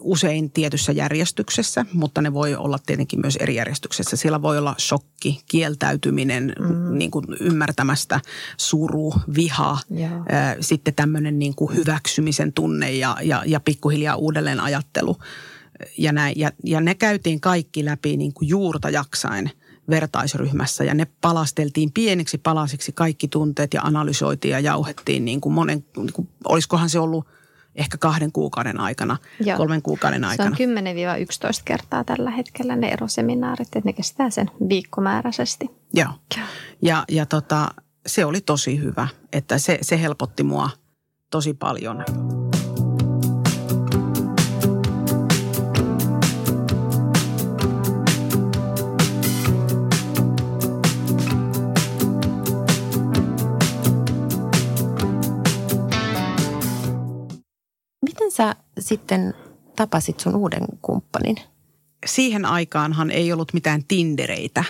[0.00, 4.16] usein tietyssä järjestyksessä, mutta ne voi olla tietenkin myös eri järjestyksessä.
[4.16, 6.98] Siellä voi olla shokki, kieltäytyminen, mm.
[6.98, 8.20] niin kuin ymmärtämästä,
[8.56, 10.12] suru, viha, yeah.
[10.60, 15.16] sitten tämmöinen niin kuin hyväksymisen tunne ja, ja, ja pikkuhiljaa uudelleen ajattelu.
[15.98, 16.34] Ja, näin.
[16.36, 19.50] Ja, ja ne käytiin kaikki läpi niin kuin juurta jaksain
[19.90, 25.84] vertaisryhmässä ja ne palasteltiin pieniksi palasiksi kaikki tunteet ja analysoitiin ja jauhettiin niin kuin monen,
[25.96, 27.26] niin kuin, olisikohan se ollut–
[27.74, 29.56] ehkä kahden kuukauden aikana, Joo.
[29.56, 30.56] kolmen kuukauden aikana.
[30.56, 35.70] Se on 10-11 kertaa tällä hetkellä ne eroseminaarit, että ne kestää sen viikkomääräisesti.
[35.94, 36.12] Joo.
[36.82, 37.68] Ja, ja tota,
[38.06, 40.70] se oli tosi hyvä, että se, se helpotti mua
[41.30, 42.04] tosi paljon.
[58.30, 59.34] Sä sitten
[59.76, 61.36] tapasit sun uuden kumppanin?
[62.06, 64.64] Siihen aikaanhan ei ollut mitään Tindereitä.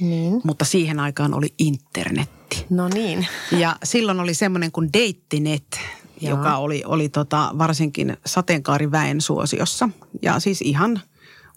[0.00, 0.40] Niin.
[0.44, 2.66] Mutta siihen aikaan oli internetti.
[2.70, 3.26] No niin.
[3.58, 5.80] Ja silloin oli semmoinen kuin Deittinet,
[6.20, 6.30] Joo.
[6.30, 9.88] joka oli, oli tota, varsinkin sateenkaariväen suosiossa.
[10.22, 11.00] Ja siis ihan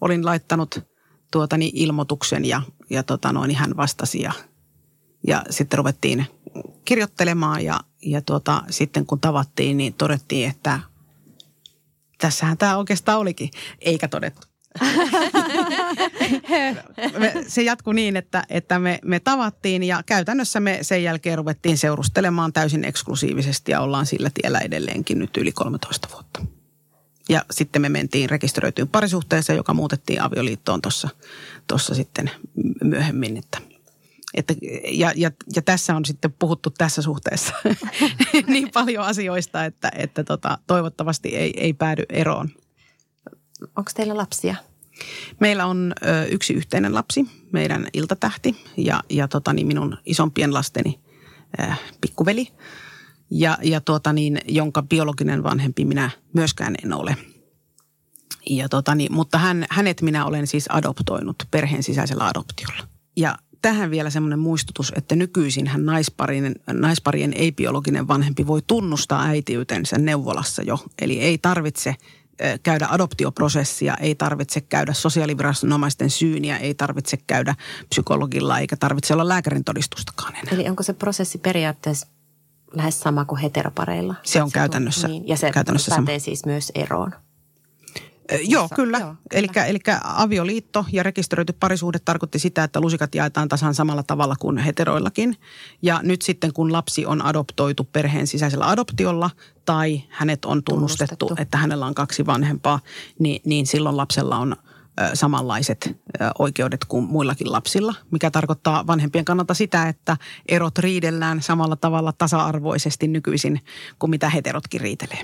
[0.01, 0.79] olin laittanut
[1.31, 4.31] tuotani ilmoituksen ja, ja tota noin, hän vastasi ja,
[5.27, 6.25] ja sitten ruvettiin
[6.85, 10.79] kirjoittelemaan ja, ja tuota, sitten kun tavattiin, niin todettiin, että
[12.17, 13.49] tässähän tämä oikeastaan olikin,
[13.81, 14.47] eikä todettu.
[17.47, 22.53] se jatkui niin, että, että me, me tavattiin ja käytännössä me sen jälkeen ruvettiin seurustelemaan
[22.53, 26.45] täysin eksklusiivisesti ja ollaan sillä tiellä edelleenkin nyt yli 13 vuotta.
[27.29, 30.81] Ja sitten me mentiin rekisteröityyn parisuhteeseen, joka muutettiin avioliittoon
[31.67, 32.31] tuossa sitten
[32.83, 33.61] myöhemmin, että–
[34.33, 34.53] että,
[34.91, 37.53] ja, ja, ja tässä on sitten puhuttu tässä suhteessa
[38.47, 42.49] niin paljon asioista, että, että tota, toivottavasti ei, ei päädy eroon.
[43.61, 44.55] Onko teillä lapsia?
[45.39, 50.99] Meillä on ö, yksi yhteinen lapsi, meidän iltatähti ja, ja tota, niin minun isompien lasteni
[51.59, 51.63] ö,
[52.01, 52.47] pikkuveli,
[53.31, 57.17] ja, ja tuota, niin, jonka biologinen vanhempi minä myöskään en ole.
[58.49, 62.87] Ja tota, niin, mutta hän, hänet minä olen siis adoptoinut perheen sisäisellä adoptiolla.
[63.15, 70.61] Ja tähän vielä semmoinen muistutus, että nykyisinhän naisparien, naisparien ei-biologinen vanhempi voi tunnustaa äitiytensä neuvolassa
[70.61, 70.79] jo.
[71.01, 71.95] Eli ei tarvitse
[72.63, 77.55] käydä adoptioprosessia, ei tarvitse käydä sosiaaliviranomaisten syyniä, ei tarvitse käydä
[77.89, 80.53] psykologilla eikä tarvitse olla lääkärin todistustakaan enää.
[80.53, 82.07] Eli onko se prosessi periaatteessa
[82.73, 84.15] lähes sama kuin heteropareilla?
[84.23, 85.07] Se on käytännössä.
[85.07, 86.25] Niin, ja se käytännössä pätee sama.
[86.25, 87.11] siis myös eroon.
[88.41, 89.15] Joo, kyllä.
[89.31, 94.57] Eli, eli avioliitto ja rekisteröity parisuhde tarkoitti sitä, että lusikat jaetaan tasan samalla tavalla kuin
[94.57, 95.35] heteroillakin.
[95.81, 99.29] Ja nyt sitten kun lapsi on adoptoitu perheen sisäisellä adoptiolla
[99.65, 101.41] tai hänet on tunnustettu, tunnustettu.
[101.41, 102.79] että hänellä on kaksi vanhempaa,
[103.19, 104.55] niin, niin silloin lapsella on
[105.13, 105.97] samanlaiset
[106.39, 113.07] oikeudet kuin muillakin lapsilla, mikä tarkoittaa vanhempien kannalta sitä, että erot riidellään samalla tavalla tasa-arvoisesti
[113.07, 113.61] nykyisin
[113.99, 115.23] kuin mitä heterotkin riitelee.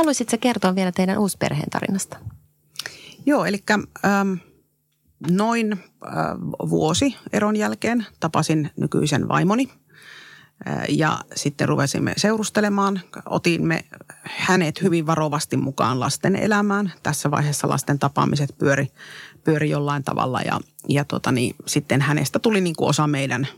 [0.00, 2.16] Haluaisitko kertoa vielä teidän uusperheen tarinasta?
[3.26, 3.62] Joo, eli
[4.04, 4.32] ähm,
[5.30, 5.80] noin äh,
[6.70, 9.68] vuosi eron jälkeen tapasin nykyisen vaimoni
[10.68, 13.00] äh, ja sitten ruvesimme seurustelemaan.
[13.26, 13.84] Otimme
[14.22, 16.92] hänet hyvin varovasti mukaan lasten elämään.
[17.02, 18.88] Tässä vaiheessa lasten tapaamiset pyöri,
[19.44, 23.48] pyöri jollain tavalla ja, ja tota niin, sitten hänestä tuli niin kuin osa meidän,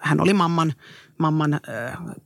[0.00, 0.72] hän oli mamman
[1.18, 1.58] mamman ö,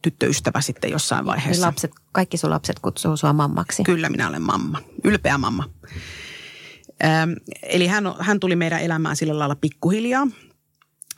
[0.03, 1.67] tyttöystävä sitten jossain vaiheessa.
[1.67, 3.83] lapset, kaikki sun lapset kutsuu sua mammaksi.
[3.83, 5.65] Kyllä minä olen mamma, ylpeä mamma.
[7.05, 7.07] Ö,
[7.63, 10.27] eli hän, hän tuli meidän elämään sillä lailla pikkuhiljaa.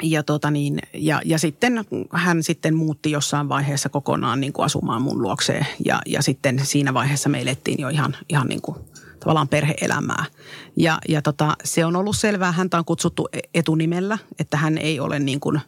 [0.03, 5.03] Ja, tota niin, ja, ja sitten hän sitten muutti jossain vaiheessa kokonaan niin kuin asumaan
[5.03, 5.67] mun luokseen.
[5.85, 8.77] Ja, ja sitten siinä vaiheessa me elettiin jo ihan, ihan niin kuin
[9.21, 10.25] tavallaan perheelämää.
[10.77, 15.01] Ja, ja tota, se on ollut selvää, häntä on kutsuttu e-, etunimellä, että hän ei
[15.01, 15.61] ole niin kuin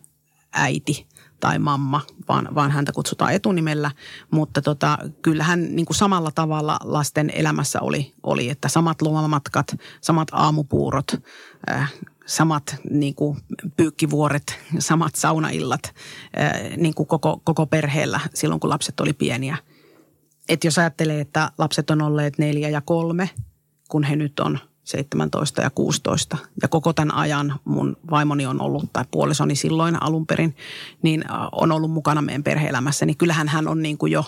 [0.56, 1.06] äiti
[1.40, 3.90] tai mamma, vaan, vaan häntä kutsutaan etunimellä.
[4.30, 9.66] Mutta tota, kyllähän niin kuin samalla tavalla lasten elämässä oli, oli, että samat lomamatkat,
[10.00, 11.06] samat aamupuurot,
[11.70, 11.92] äh,
[12.26, 13.38] samat niin kuin
[13.76, 15.94] pyykkivuoret, samat saunaillat
[16.40, 19.56] äh, niin kuin koko, koko perheellä silloin, kun lapset oli pieniä.
[20.48, 23.30] Et jos ajattelee, että lapset on olleet neljä ja kolme,
[23.88, 26.36] kun he nyt on– 17 ja 16.
[26.62, 30.56] Ja koko tämän ajan mun vaimoni on ollut, tai puolisoni silloin alun perin,
[31.02, 33.06] niin on ollut mukana meidän perheelämässä.
[33.06, 34.24] Niin kyllähän hän on niin kuin jo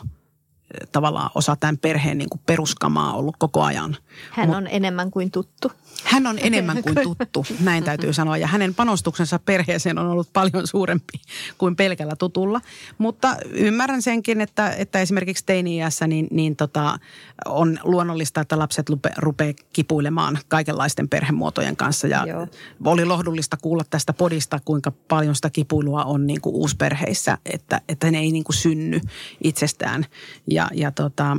[0.92, 3.96] tavallaan osa tämän perheen niin kuin peruskamaa ollut koko ajan.
[4.30, 5.72] Hän Mut, on enemmän kuin tuttu.
[6.04, 8.36] Hän on enemmän kuin tuttu, näin täytyy sanoa.
[8.36, 11.20] Ja hänen panostuksensa perheeseen on ollut paljon suurempi
[11.58, 12.60] kuin pelkällä tutulla.
[12.98, 16.98] Mutta ymmärrän senkin, että, että esimerkiksi teini-iässä niin, niin tota,
[17.46, 22.06] on luonnollista, että lapset lupe, rupeaa kipuilemaan kaikenlaisten perhemuotojen kanssa.
[22.06, 22.46] Ja Joo.
[22.84, 28.10] oli lohdullista kuulla tästä podista, kuinka paljon sitä kipuilua on niin kuin uusperheissä, että, että
[28.10, 29.00] ne ei niin kuin synny
[29.44, 30.06] itsestään.
[30.50, 31.36] Ja, ja tota,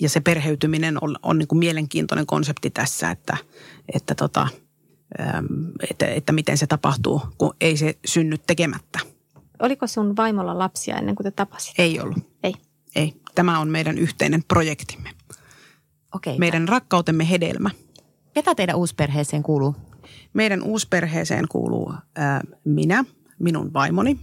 [0.00, 3.36] ja se perheytyminen on, on niin kuin mielenkiintoinen konsepti tässä, että,
[3.94, 4.48] että, tota,
[5.90, 8.98] että, että miten se tapahtuu, kun ei se synny tekemättä.
[9.58, 11.82] Oliko sun vaimolla lapsia ennen kuin te tapasitte?
[11.82, 12.18] Ei ollut.
[12.42, 12.54] Ei?
[12.96, 13.14] Ei.
[13.34, 15.10] Tämä on meidän yhteinen projektimme.
[16.14, 16.38] Okei.
[16.38, 17.70] Meidän rakkautemme hedelmä.
[18.34, 19.76] Ketä teidän uusperheeseen kuuluu?
[20.32, 23.04] Meidän uusperheeseen kuuluu äh, minä,
[23.38, 24.18] minun vaimoni,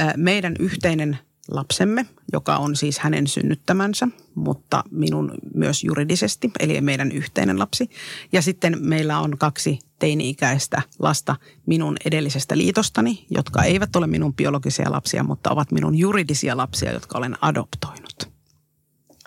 [0.00, 7.12] äh, meidän yhteinen lapsemme, joka on siis hänen synnyttämänsä, mutta minun myös juridisesti, eli meidän
[7.12, 7.90] yhteinen lapsi.
[8.32, 14.92] Ja sitten meillä on kaksi teini-ikäistä lasta minun edellisestä liitostani, jotka eivät ole minun biologisia
[14.92, 18.30] lapsia, mutta ovat minun juridisia lapsia, jotka olen adoptoinut.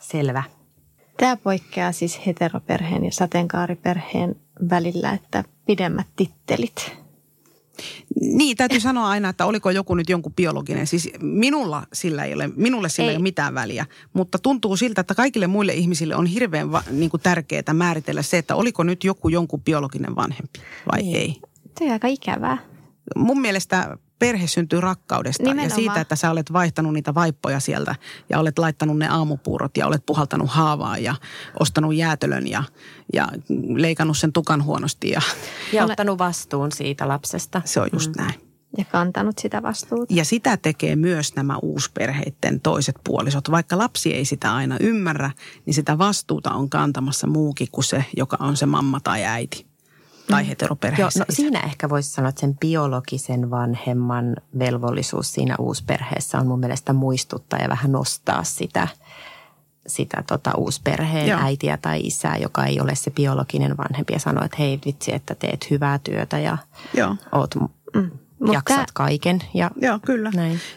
[0.02, 0.44] Selvä.
[1.18, 4.36] Tämä poikkeaa siis heteroperheen ja sateenkaariperheen
[4.70, 7.01] välillä, että pidemmät tittelit.
[8.22, 10.88] Niin, täytyy sanoa aina, että oliko joku nyt jonkun biologinen.
[10.88, 13.86] Siis minulla sillä ei ole, minulle sillä ei, ei ole mitään väliä.
[14.14, 18.38] Mutta tuntuu siltä, että kaikille muille ihmisille on hirveän va, niin kuin tärkeää määritellä se,
[18.38, 20.60] että oliko nyt joku jonkun biologinen vanhempi
[20.92, 21.18] vai niin.
[21.18, 21.36] ei.
[21.80, 22.58] Se on aika ikävää.
[23.16, 25.70] Mun mielestä perhe syntyy rakkaudesta Nimenomaan.
[25.70, 27.96] ja siitä, että sä olet vaihtanut niitä vaippoja sieltä
[28.30, 31.16] ja olet laittanut ne aamupuurot ja olet puhaltanut haavaa ja
[31.60, 32.64] ostanut jäätölön ja,
[33.14, 33.28] ja
[33.76, 35.10] leikannut sen tukan huonosti.
[35.10, 35.22] Ja,
[35.74, 37.62] ja ottanut vastuun siitä lapsesta.
[37.66, 38.24] Se on just mm.
[38.24, 38.52] näin.
[38.78, 40.14] Ja kantanut sitä vastuuta.
[40.14, 43.52] Ja sitä tekee myös nämä uusperheiden toiset puolisot.
[43.52, 45.32] Vaikka lapsi ei sitä aina ymmärrä,
[45.66, 49.71] niin sitä vastuuta on kantamassa muukin kuin se, joka on se mamma tai äiti.
[50.32, 51.20] Tai heteroperheessä.
[51.20, 56.60] Joo, no, siinä ehkä voisi sanoa, että sen biologisen vanhemman velvollisuus siinä uusperheessä on mun
[56.60, 58.88] mielestä muistuttaa ja vähän nostaa sitä,
[59.88, 61.40] sitä tota uusperheen Joo.
[61.44, 65.36] äitiä tai isää, joka ei ole se biologinen vanhempi ja sanoa, että hei vitsi, että
[65.36, 66.58] teet hyvää työtä ja
[66.94, 67.16] Joo.
[67.32, 67.56] oot,
[67.96, 69.40] mm, Mut jaksat tää- kaiken.
[69.54, 70.32] Ja Joo, kyllä.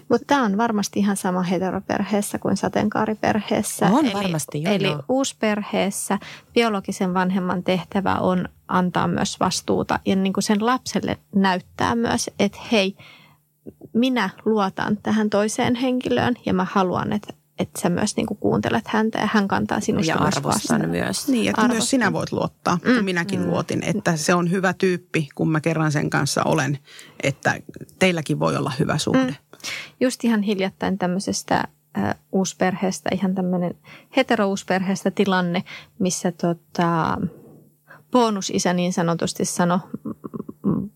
[0.08, 3.86] Mutta tämä on varmasti ihan sama heteroperheessä kuin sateenkaariperheessä.
[3.86, 5.02] On eli, varmasti, joo, Eli joo.
[5.08, 6.18] uusperheessä
[6.54, 12.58] biologisen vanhemman tehtävä on antaa myös vastuuta ja niin kuin sen lapselle näyttää myös, että
[12.72, 12.96] hei,
[13.92, 18.88] minä luotan tähän toiseen henkilöön ja mä haluan, että, että sä myös niin kuin kuuntelet
[18.88, 20.86] häntä ja hän kantaa sinusta Ja myös arvostan vastuuta.
[20.86, 21.28] myös.
[21.28, 21.76] Niin, että Arvostan.
[21.76, 23.46] myös sinä voit luottaa, kun Mm, minäkin mm.
[23.46, 26.78] luotin, että se on hyvä tyyppi, kun mä kerran sen kanssa olen,
[27.22, 27.60] että
[27.98, 29.24] teilläkin voi olla hyvä suhde.
[29.30, 29.34] Mm.
[30.00, 31.64] Just ihan hiljattain tämmöisestä
[31.98, 33.74] äh, uusperheestä, ihan tämmöinen
[34.16, 35.64] hetero-uusperheestä tilanne,
[35.98, 37.18] missä tota,
[38.14, 39.78] bonusisä niin sanotusti sanoi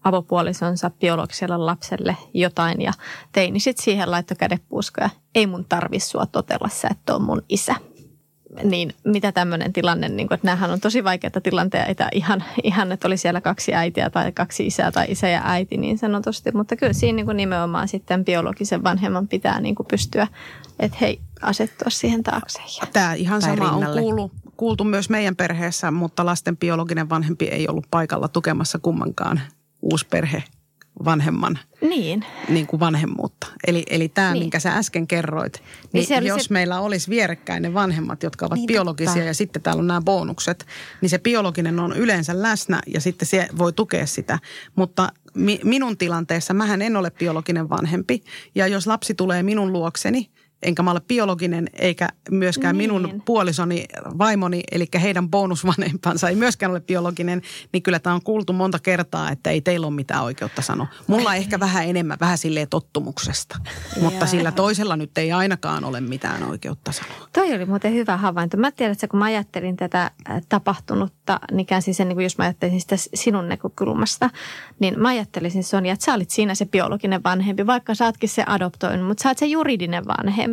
[0.05, 2.93] avopuolisonsa biologiselle lapselle jotain ja
[3.33, 5.11] teini sitten siihen laittoi kädepuuskoja.
[5.35, 7.75] Ei mun tarvi sua totella, sä et ole mun isä.
[8.63, 13.09] Niin mitä tämmöinen tilanne, niin kun, että näähän on tosi vaikeita tilanteita, ihan, ihan että
[13.09, 16.53] oli siellä kaksi äitiä tai kaksi isää tai isä ja äiti niin sanotusti.
[16.53, 20.27] Mutta kyllä siinä niin nimenomaan sitten biologisen vanhemman pitää niin pystyä,
[20.79, 22.63] että hei, asettua siihen taakse.
[22.93, 24.31] Tämä ihan Tai sama on rinnalle.
[24.59, 29.41] Kuultu myös meidän perheessä, mutta lasten biologinen vanhempi ei ollut paikalla tukemassa kummankaan
[29.83, 30.43] uusperhe
[31.05, 33.47] vanhemman Niin, niin kuin vanhemmuutta.
[33.67, 34.43] Eli, eli tämä, Niin.
[34.43, 38.57] minkä sä äsken kerroit, niin, Niin jos se- meillä olisi vierekkäin ne vanhemmat, jotka ovat
[38.59, 39.27] niin, biologisia totta.
[39.27, 40.67] ja sitten täällä on nämä bonukset,
[41.01, 44.39] niin se biologinen on yleensä läsnä ja sitten se voi tukea sitä.
[44.77, 48.23] Mutta mi, minun tilanteessa, mähän en ole biologinen vanhempi
[48.55, 50.31] ja jos lapsi tulee minun luokseni,
[50.63, 52.91] enkä mä ole biologinen, eikä myöskään Niin.
[52.91, 53.85] minun puolisoni,
[54.19, 57.43] vaimoni, eli heidän bonusvanhempansa ei myöskään ole biologinen,
[57.73, 60.87] niin kyllä tämä on kuultu monta kertaa, että ei teillä ole mitään oikeutta sanoa.
[61.07, 63.59] Mulla ehkä vähän enemmän, vähän silleen tottumuksesta,
[64.01, 67.29] mutta sillä toisella nyt ei ainakaan ole mitään oikeutta sanoa.
[67.33, 68.57] toi oli muuten hyvä havainto.
[68.57, 70.11] Mä tiedän, että kun mä ajattelin tätä
[70.49, 74.31] tapahtunutta, niin käänsin sen, niin jos mä ajattelin sitä sinun näkökulmasta,
[74.81, 78.45] niin mä ajattelisin Sonja, että sä olit siinä se biologinen vanhempi, vaikka sä ootkin se
[78.47, 80.48] adoptoinut, mutta sä oot se juridinen vanhempi.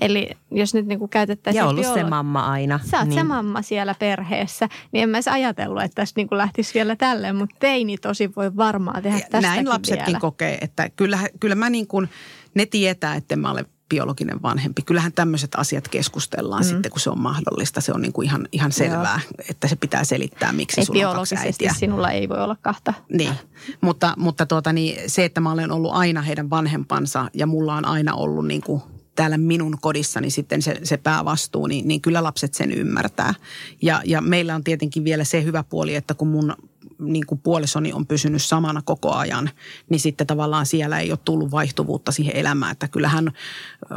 [0.00, 2.80] Eli jos nyt niin kuin käytettäisiin Ja ollut se biolo- mamma aina.
[2.90, 3.18] Sä oot niin.
[3.18, 6.96] se mamma siellä perheessä, niin en mä edes ajatellut, että tässä niin kuin lähtisi vielä
[6.96, 10.20] tälleen, mutta teini tosi voi varmaan tehdä tästäkin Näin lapsetkin vielä.
[10.20, 12.08] kokee, että kyllä, kyllä mä niin kuin,
[12.54, 14.82] ne tietää, että mä olen biologinen vanhempi.
[14.82, 16.68] Kyllähän tämmöiset asiat keskustellaan mm.
[16.68, 17.80] sitten, kun se on mahdollista.
[17.80, 19.44] Se on niin kuin ihan, ihan selvää, Joo.
[19.50, 21.74] että se pitää selittää, miksi Ei sulla on kaksi äitiä.
[21.76, 22.94] sinulla ei voi olla kahta.
[23.12, 23.34] Niin,
[23.80, 27.84] mutta, mutta tuota, niin, se, että mä olen ollut aina heidän vanhempansa ja mulla on
[27.84, 28.82] aina ollut niin kuin
[29.20, 33.34] täällä minun kodissani sitten se, se päävastuu, niin, niin kyllä lapset sen ymmärtää.
[33.82, 36.54] Ja, ja meillä on tietenkin vielä se hyvä puoli, että kun mun
[36.98, 39.50] niin kuin puolisoni on pysynyt samana koko ajan,
[39.88, 42.72] niin sitten tavallaan siellä ei ole tullut vaihtuvuutta siihen elämään.
[42.72, 43.32] Että kyllähän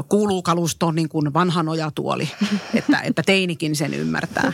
[0.09, 2.29] kuuluu kalustoon niin kuin vanha nojatuoli,
[2.73, 4.53] että, että teinikin sen ymmärtää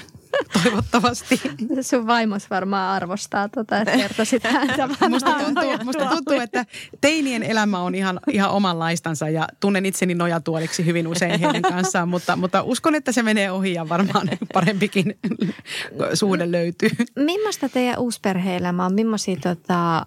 [0.64, 1.42] toivottavasti.
[1.82, 6.66] Sun vaimos varmaan arvostaa tota, että kertoisit häntä Musta tuntuu, musta tuntuu, että
[7.02, 12.36] teinien elämä on ihan, ihan omanlaistansa ja tunnen itseni nojatuoliksi hyvin usein heidän kanssaan, mutta,
[12.36, 15.18] mutta uskon, että se menee ohi ja varmaan parempikin
[16.14, 16.90] suhde löytyy.
[17.16, 18.94] Millaista teidän uusperhe-elämä on?
[18.94, 20.06] Millaisia tota,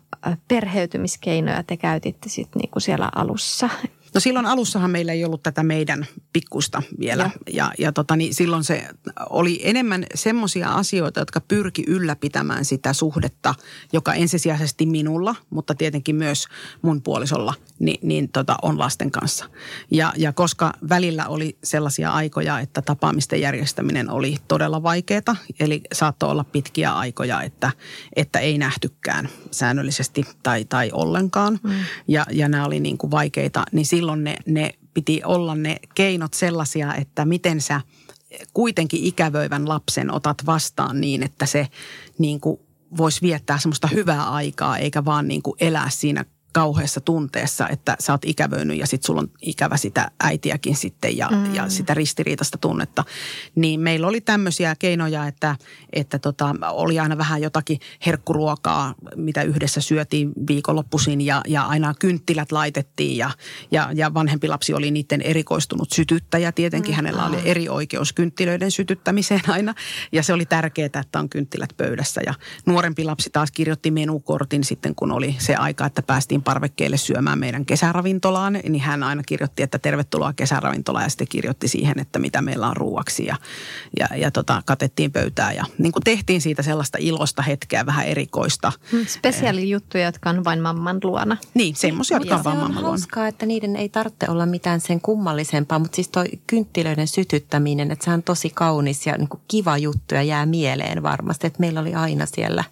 [0.48, 3.68] perheytymiskeinoja te käytitte sit niinku siellä alussa?
[4.14, 7.22] No silloin alussahan meillä ei ollut tätä meidän pikkusta vielä.
[7.22, 8.88] Ja, ja, ja tota, niin silloin se
[9.30, 13.54] oli enemmän semmoisia asioita, jotka pyrki ylläpitämään sitä suhdetta,
[13.92, 16.46] joka ensisijaisesti minulla, mutta tietenkin myös
[16.82, 19.44] mun puolisolla, niin, niin tota, on lasten kanssa.
[19.90, 26.30] Ja, ja koska välillä oli sellaisia aikoja, että tapaamisten järjestäminen oli todella vaikeaa, eli saattoi
[26.30, 27.70] olla pitkiä aikoja, että,
[28.16, 31.60] että ei nähtykään säännöllisesti tai, tai ollenkaan.
[31.62, 31.72] Mm.
[32.08, 36.34] Ja, ja nämä oli niin kuin vaikeita, niin silloin ne, ne piti olla ne keinot
[36.34, 37.80] sellaisia, että miten sä
[38.54, 41.68] kuitenkin ikävöivän lapsen otat vastaan niin, että se
[42.18, 42.60] niin kuin
[42.96, 48.12] voisi viettää semmoista hyvää aikaa, eikä vaan niin kuin elää siinä kauheassa tunteessa, että sä
[48.12, 51.54] oot ikävöinyt ja sitten sulla on ikävä sitä äitiäkin sitten ja, mm.
[51.54, 53.04] ja sitä ristiriitasta tunnetta.
[53.54, 55.56] Niin meillä oli tämmöisiä keinoja, että,
[55.92, 62.52] että tota, oli aina vähän jotakin herkkuruokaa, mitä yhdessä syötiin viikonloppuisin ja, ja aina kynttilät
[62.52, 63.30] laitettiin ja,
[63.70, 66.52] ja, ja vanhempi lapsi oli niiden erikoistunut sytyttäjä.
[66.52, 66.96] Tietenkin mm.
[66.96, 69.74] hänellä oli eri oikeus kynttilöiden sytyttämiseen aina
[70.12, 72.34] ja se oli tärkeää, että on kynttilät pöydässä ja
[72.66, 77.38] nuorempi lapsi taas kirjoitti menukortin sitten, kun oli se aika, että päästiin kotiin parvekkeelle syömään
[77.38, 82.42] meidän kesäravintolaan, niin hän aina kirjoitti, että tervetuloa kesäravintolaan ja sitten kirjoitti siihen, että mitä
[82.42, 83.36] meillä on ruuaksi ja,
[83.98, 88.72] ja, ja tota, katettiin pöytää ja niin kuin tehtiin siitä sellaista ilosta hetkeä, vähän erikoista.
[88.92, 91.36] Mm, spesiaalijuttuja, jotka on vain mamman luona.
[91.54, 92.88] Niin, semmoisia, jotka on vain mamman luona.
[92.88, 98.04] hauskaa, että niiden ei tarvitse olla mitään sen kummallisempaa, mutta siis toi kynttilöiden sytyttäminen, että
[98.04, 101.80] se on tosi kaunis ja niin kuin kiva juttu ja jää mieleen varmasti, että meillä
[101.80, 102.64] oli aina siellä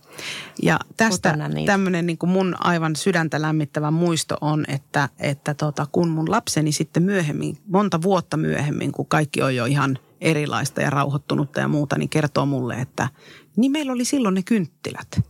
[0.62, 6.08] Ja tästä tämmöinen niin kuin mun aivan sydäntä lämmittävä muisto on, että, että tota, kun
[6.08, 11.60] mun lapseni sitten myöhemmin, monta vuotta myöhemmin, kun kaikki on jo ihan erilaista ja rauhoittunutta
[11.60, 13.08] ja muuta, niin kertoo mulle, että
[13.56, 15.20] niin meillä oli silloin ne kynttilät.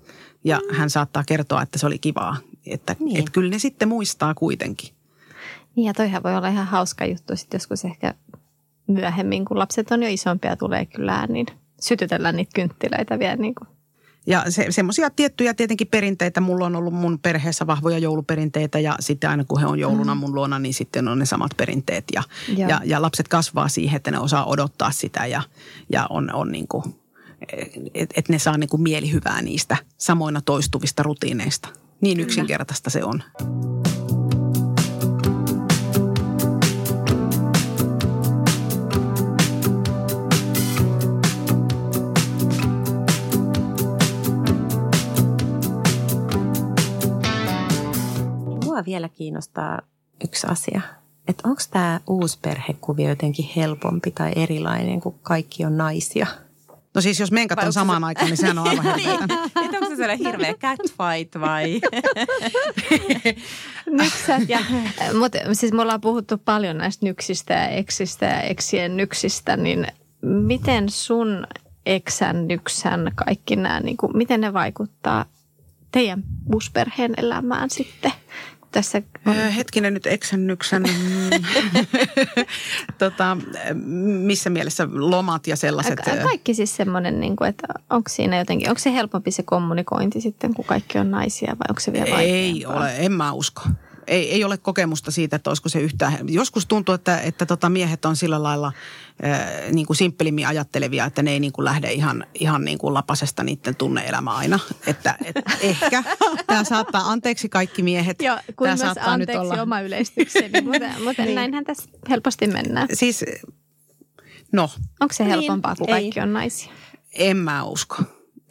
[0.45, 0.76] Ja mm.
[0.76, 2.37] hän saattaa kertoa, että se oli kivaa.
[2.66, 3.18] Että, niin.
[3.18, 4.95] että kyllä ne sitten muistaa kuitenkin.
[5.76, 8.14] Niin ja toihan voi olla ihan hauska juttu sitten joskus ehkä
[8.87, 11.47] myöhemmin, kun lapset on jo isompia tulee kylään, niin
[11.81, 13.68] sytytellään niitä kynttilöitä vielä niin kuin
[14.26, 16.40] ja se, semmoisia tiettyjä tietenkin perinteitä.
[16.40, 20.18] Mulla on ollut mun perheessä vahvoja jouluperinteitä ja sitten aina kun he on jouluna mm.
[20.18, 22.04] mun luona, niin sitten on ne samat perinteet.
[22.12, 22.22] Ja,
[22.56, 25.42] ja, ja lapset kasvaa siihen, että ne osaa odottaa sitä ja,
[25.92, 26.84] ja on, on niin kuin,
[27.94, 31.68] että et ne saa niin kuin mielihyvää niistä samoina toistuvista rutiineista.
[32.00, 33.22] Niin yksinkertaista se on.
[48.81, 49.78] Mua vielä kiinnostaa
[50.24, 50.81] yksi asia.
[51.28, 56.26] Että onko tämä uusperhekuvio jotenkin helpompi tai erilainen, kun kaikki on naisia?
[56.95, 58.07] No siis jos menkat on samaan se...
[58.07, 59.11] aikaan, niin sehän on aivan niin,
[59.74, 61.81] onko se sellainen hirveä catfight vai?
[64.01, 64.59] Nyksät ja,
[65.18, 69.87] mutta siis me ollaan puhuttu paljon näistä nyksistä ja eksistä ja eksien nyksistä, niin
[70.22, 71.47] miten sun
[71.87, 75.24] eksän, nyksän, kaikki nämä, niin kuin, miten ne vaikuttaa
[75.93, 76.22] teidän
[76.55, 78.12] uusperheen elämään sitten?
[78.72, 79.34] Tässä on?
[79.34, 80.84] Hetkinen nyt eksennyksen.
[82.98, 83.36] tota,
[84.24, 86.00] missä mielessä lomat ja sellaiset?
[86.22, 90.54] Kaikki siis semmoinen, niin kuin, että onko siinä jotenkin, onko se helpompi se kommunikointi sitten,
[90.54, 92.88] kun kaikki on naisia vai onko se vielä vaikeampaa?
[92.88, 93.62] Ei ole, en mä usko
[94.11, 96.28] ei, ei ole kokemusta siitä, että olisiko se yhtään.
[96.28, 98.72] Joskus tuntuu, että, että tota miehet on sillä lailla
[99.24, 102.94] äh, niin kuin simppelimmin ajattelevia, että ne ei niin kuin lähde ihan, ihan niin kuin
[102.94, 104.58] lapasesta niiden tunneelämä aina.
[104.86, 106.04] Että et ehkä
[106.46, 108.22] tämä saattaa, anteeksi kaikki miehet.
[108.22, 109.62] Joo, kuin tämä saattaa anteeksi nyt olla.
[109.62, 111.34] oma yleistykseni, mutta, mutta niin.
[111.34, 112.88] näinhän tässä helposti mennään.
[112.92, 113.24] Siis,
[114.52, 114.70] no.
[115.00, 116.22] Onko se helpompaa, niin, kun kaikki ei.
[116.22, 116.72] on naisia?
[117.12, 117.96] En mä usko.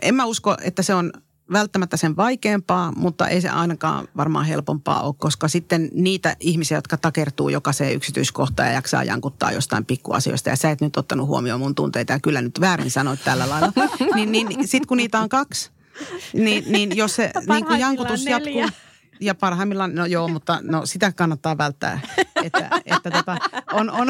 [0.01, 1.11] En mä usko, että se on
[1.51, 6.97] välttämättä sen vaikeampaa, mutta ei se ainakaan varmaan helpompaa ole, koska sitten niitä ihmisiä, jotka
[6.97, 11.75] takertuu jokaiseen yksityiskohtaan ja jaksaa jankuttaa jostain pikkuasioista, ja sä et nyt ottanut huomioon mun
[11.75, 13.71] tunteita ja kyllä nyt väärin sanoit tällä lailla,
[14.15, 15.71] niin, niin sitten kun niitä on kaksi,
[16.33, 18.69] niin, niin jos se niin kuin jankutus jatkuu,
[19.19, 21.99] ja parhaimmillaan, no joo, mutta no sitä kannattaa välttää.
[22.43, 23.37] Että, että tota,
[23.73, 24.07] on, on,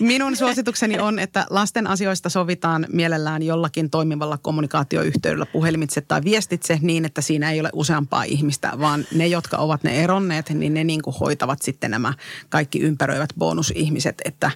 [0.00, 7.04] minun suositukseni on, että lasten asioista sovitaan mielellään jollakin toimivalla kommunikaatioyhteydellä puhelimitse tai viestitse niin,
[7.04, 11.02] että siinä ei ole useampaa ihmistä, vaan ne, jotka ovat ne eronneet, niin ne niin
[11.02, 12.14] kuin hoitavat sitten nämä
[12.48, 14.50] kaikki ympäröivät bonusihmiset, että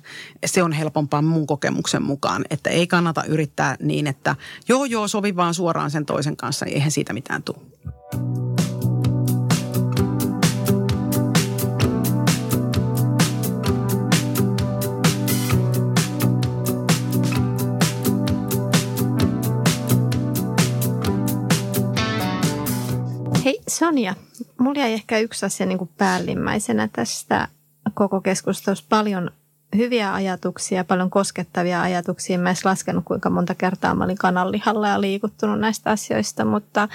[0.47, 4.37] se on helpompaa mun kokemuksen mukaan, että ei kannata yrittää niin, että
[4.69, 8.42] joo joo, sovi vaan suoraan sen toisen kanssa, niin eihän siitä mitään tule.
[23.73, 24.15] Sonja,
[24.59, 27.49] mulla jäi ehkä yksi asia niin kuin päällimmäisenä tästä
[27.95, 28.87] koko keskustelusta.
[28.89, 29.31] Paljon
[29.77, 32.39] hyviä ajatuksia, paljon koskettavia ajatuksia.
[32.39, 36.89] Mä en laskenut, kuinka monta kertaa mä olin kanallihalla ja liikuttunut näistä asioista, mutta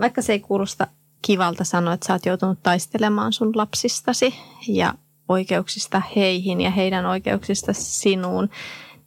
[0.00, 0.86] vaikka se ei kuulosta
[1.22, 4.34] kivalta sanoa, että sä oot joutunut taistelemaan sun lapsistasi
[4.68, 4.94] ja
[5.28, 8.50] oikeuksista heihin ja heidän oikeuksista sinuun,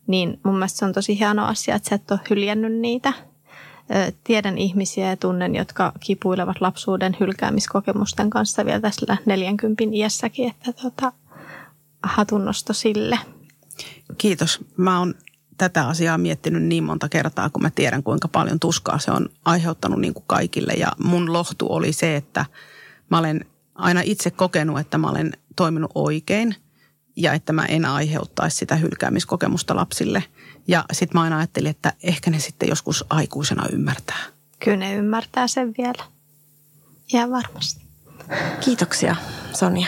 [0.08, 3.14] niin mun mielestä se on tosi hieno asia, että sä et ole hyljännyt niitä–
[4.24, 11.12] tiedän ihmisiä ja tunnen, jotka kipuilevat lapsuuden hylkäämiskokemusten kanssa vielä tässä 40 iässäkin, että tota,
[12.04, 13.20] hatunnosto sille.
[14.18, 14.60] Kiitos.
[14.78, 15.16] Mä oon
[15.58, 20.00] tätä asiaa miettinyt niin monta kertaa, kun mä tiedän kuinka paljon tuskaa se on aiheuttanut
[20.00, 20.74] niin kuin kaikille.
[20.74, 22.46] Ja mun lohtu oli se, että
[23.10, 26.56] mä olen aina itse kokenut, että mä olen toiminut oikein
[27.20, 30.24] ja että mä en aiheuttaisi sitä hylkäämiskokemusta lapsille–
[30.70, 34.24] ja sitten mä aina ajattelin, että ehkä ne sitten joskus aikuisena ymmärtää.
[34.60, 36.04] Kyllä ne ymmärtää sen vielä.
[37.14, 37.82] Ja varmasti.
[38.60, 39.16] Kiitoksia
[39.54, 39.88] Sonja.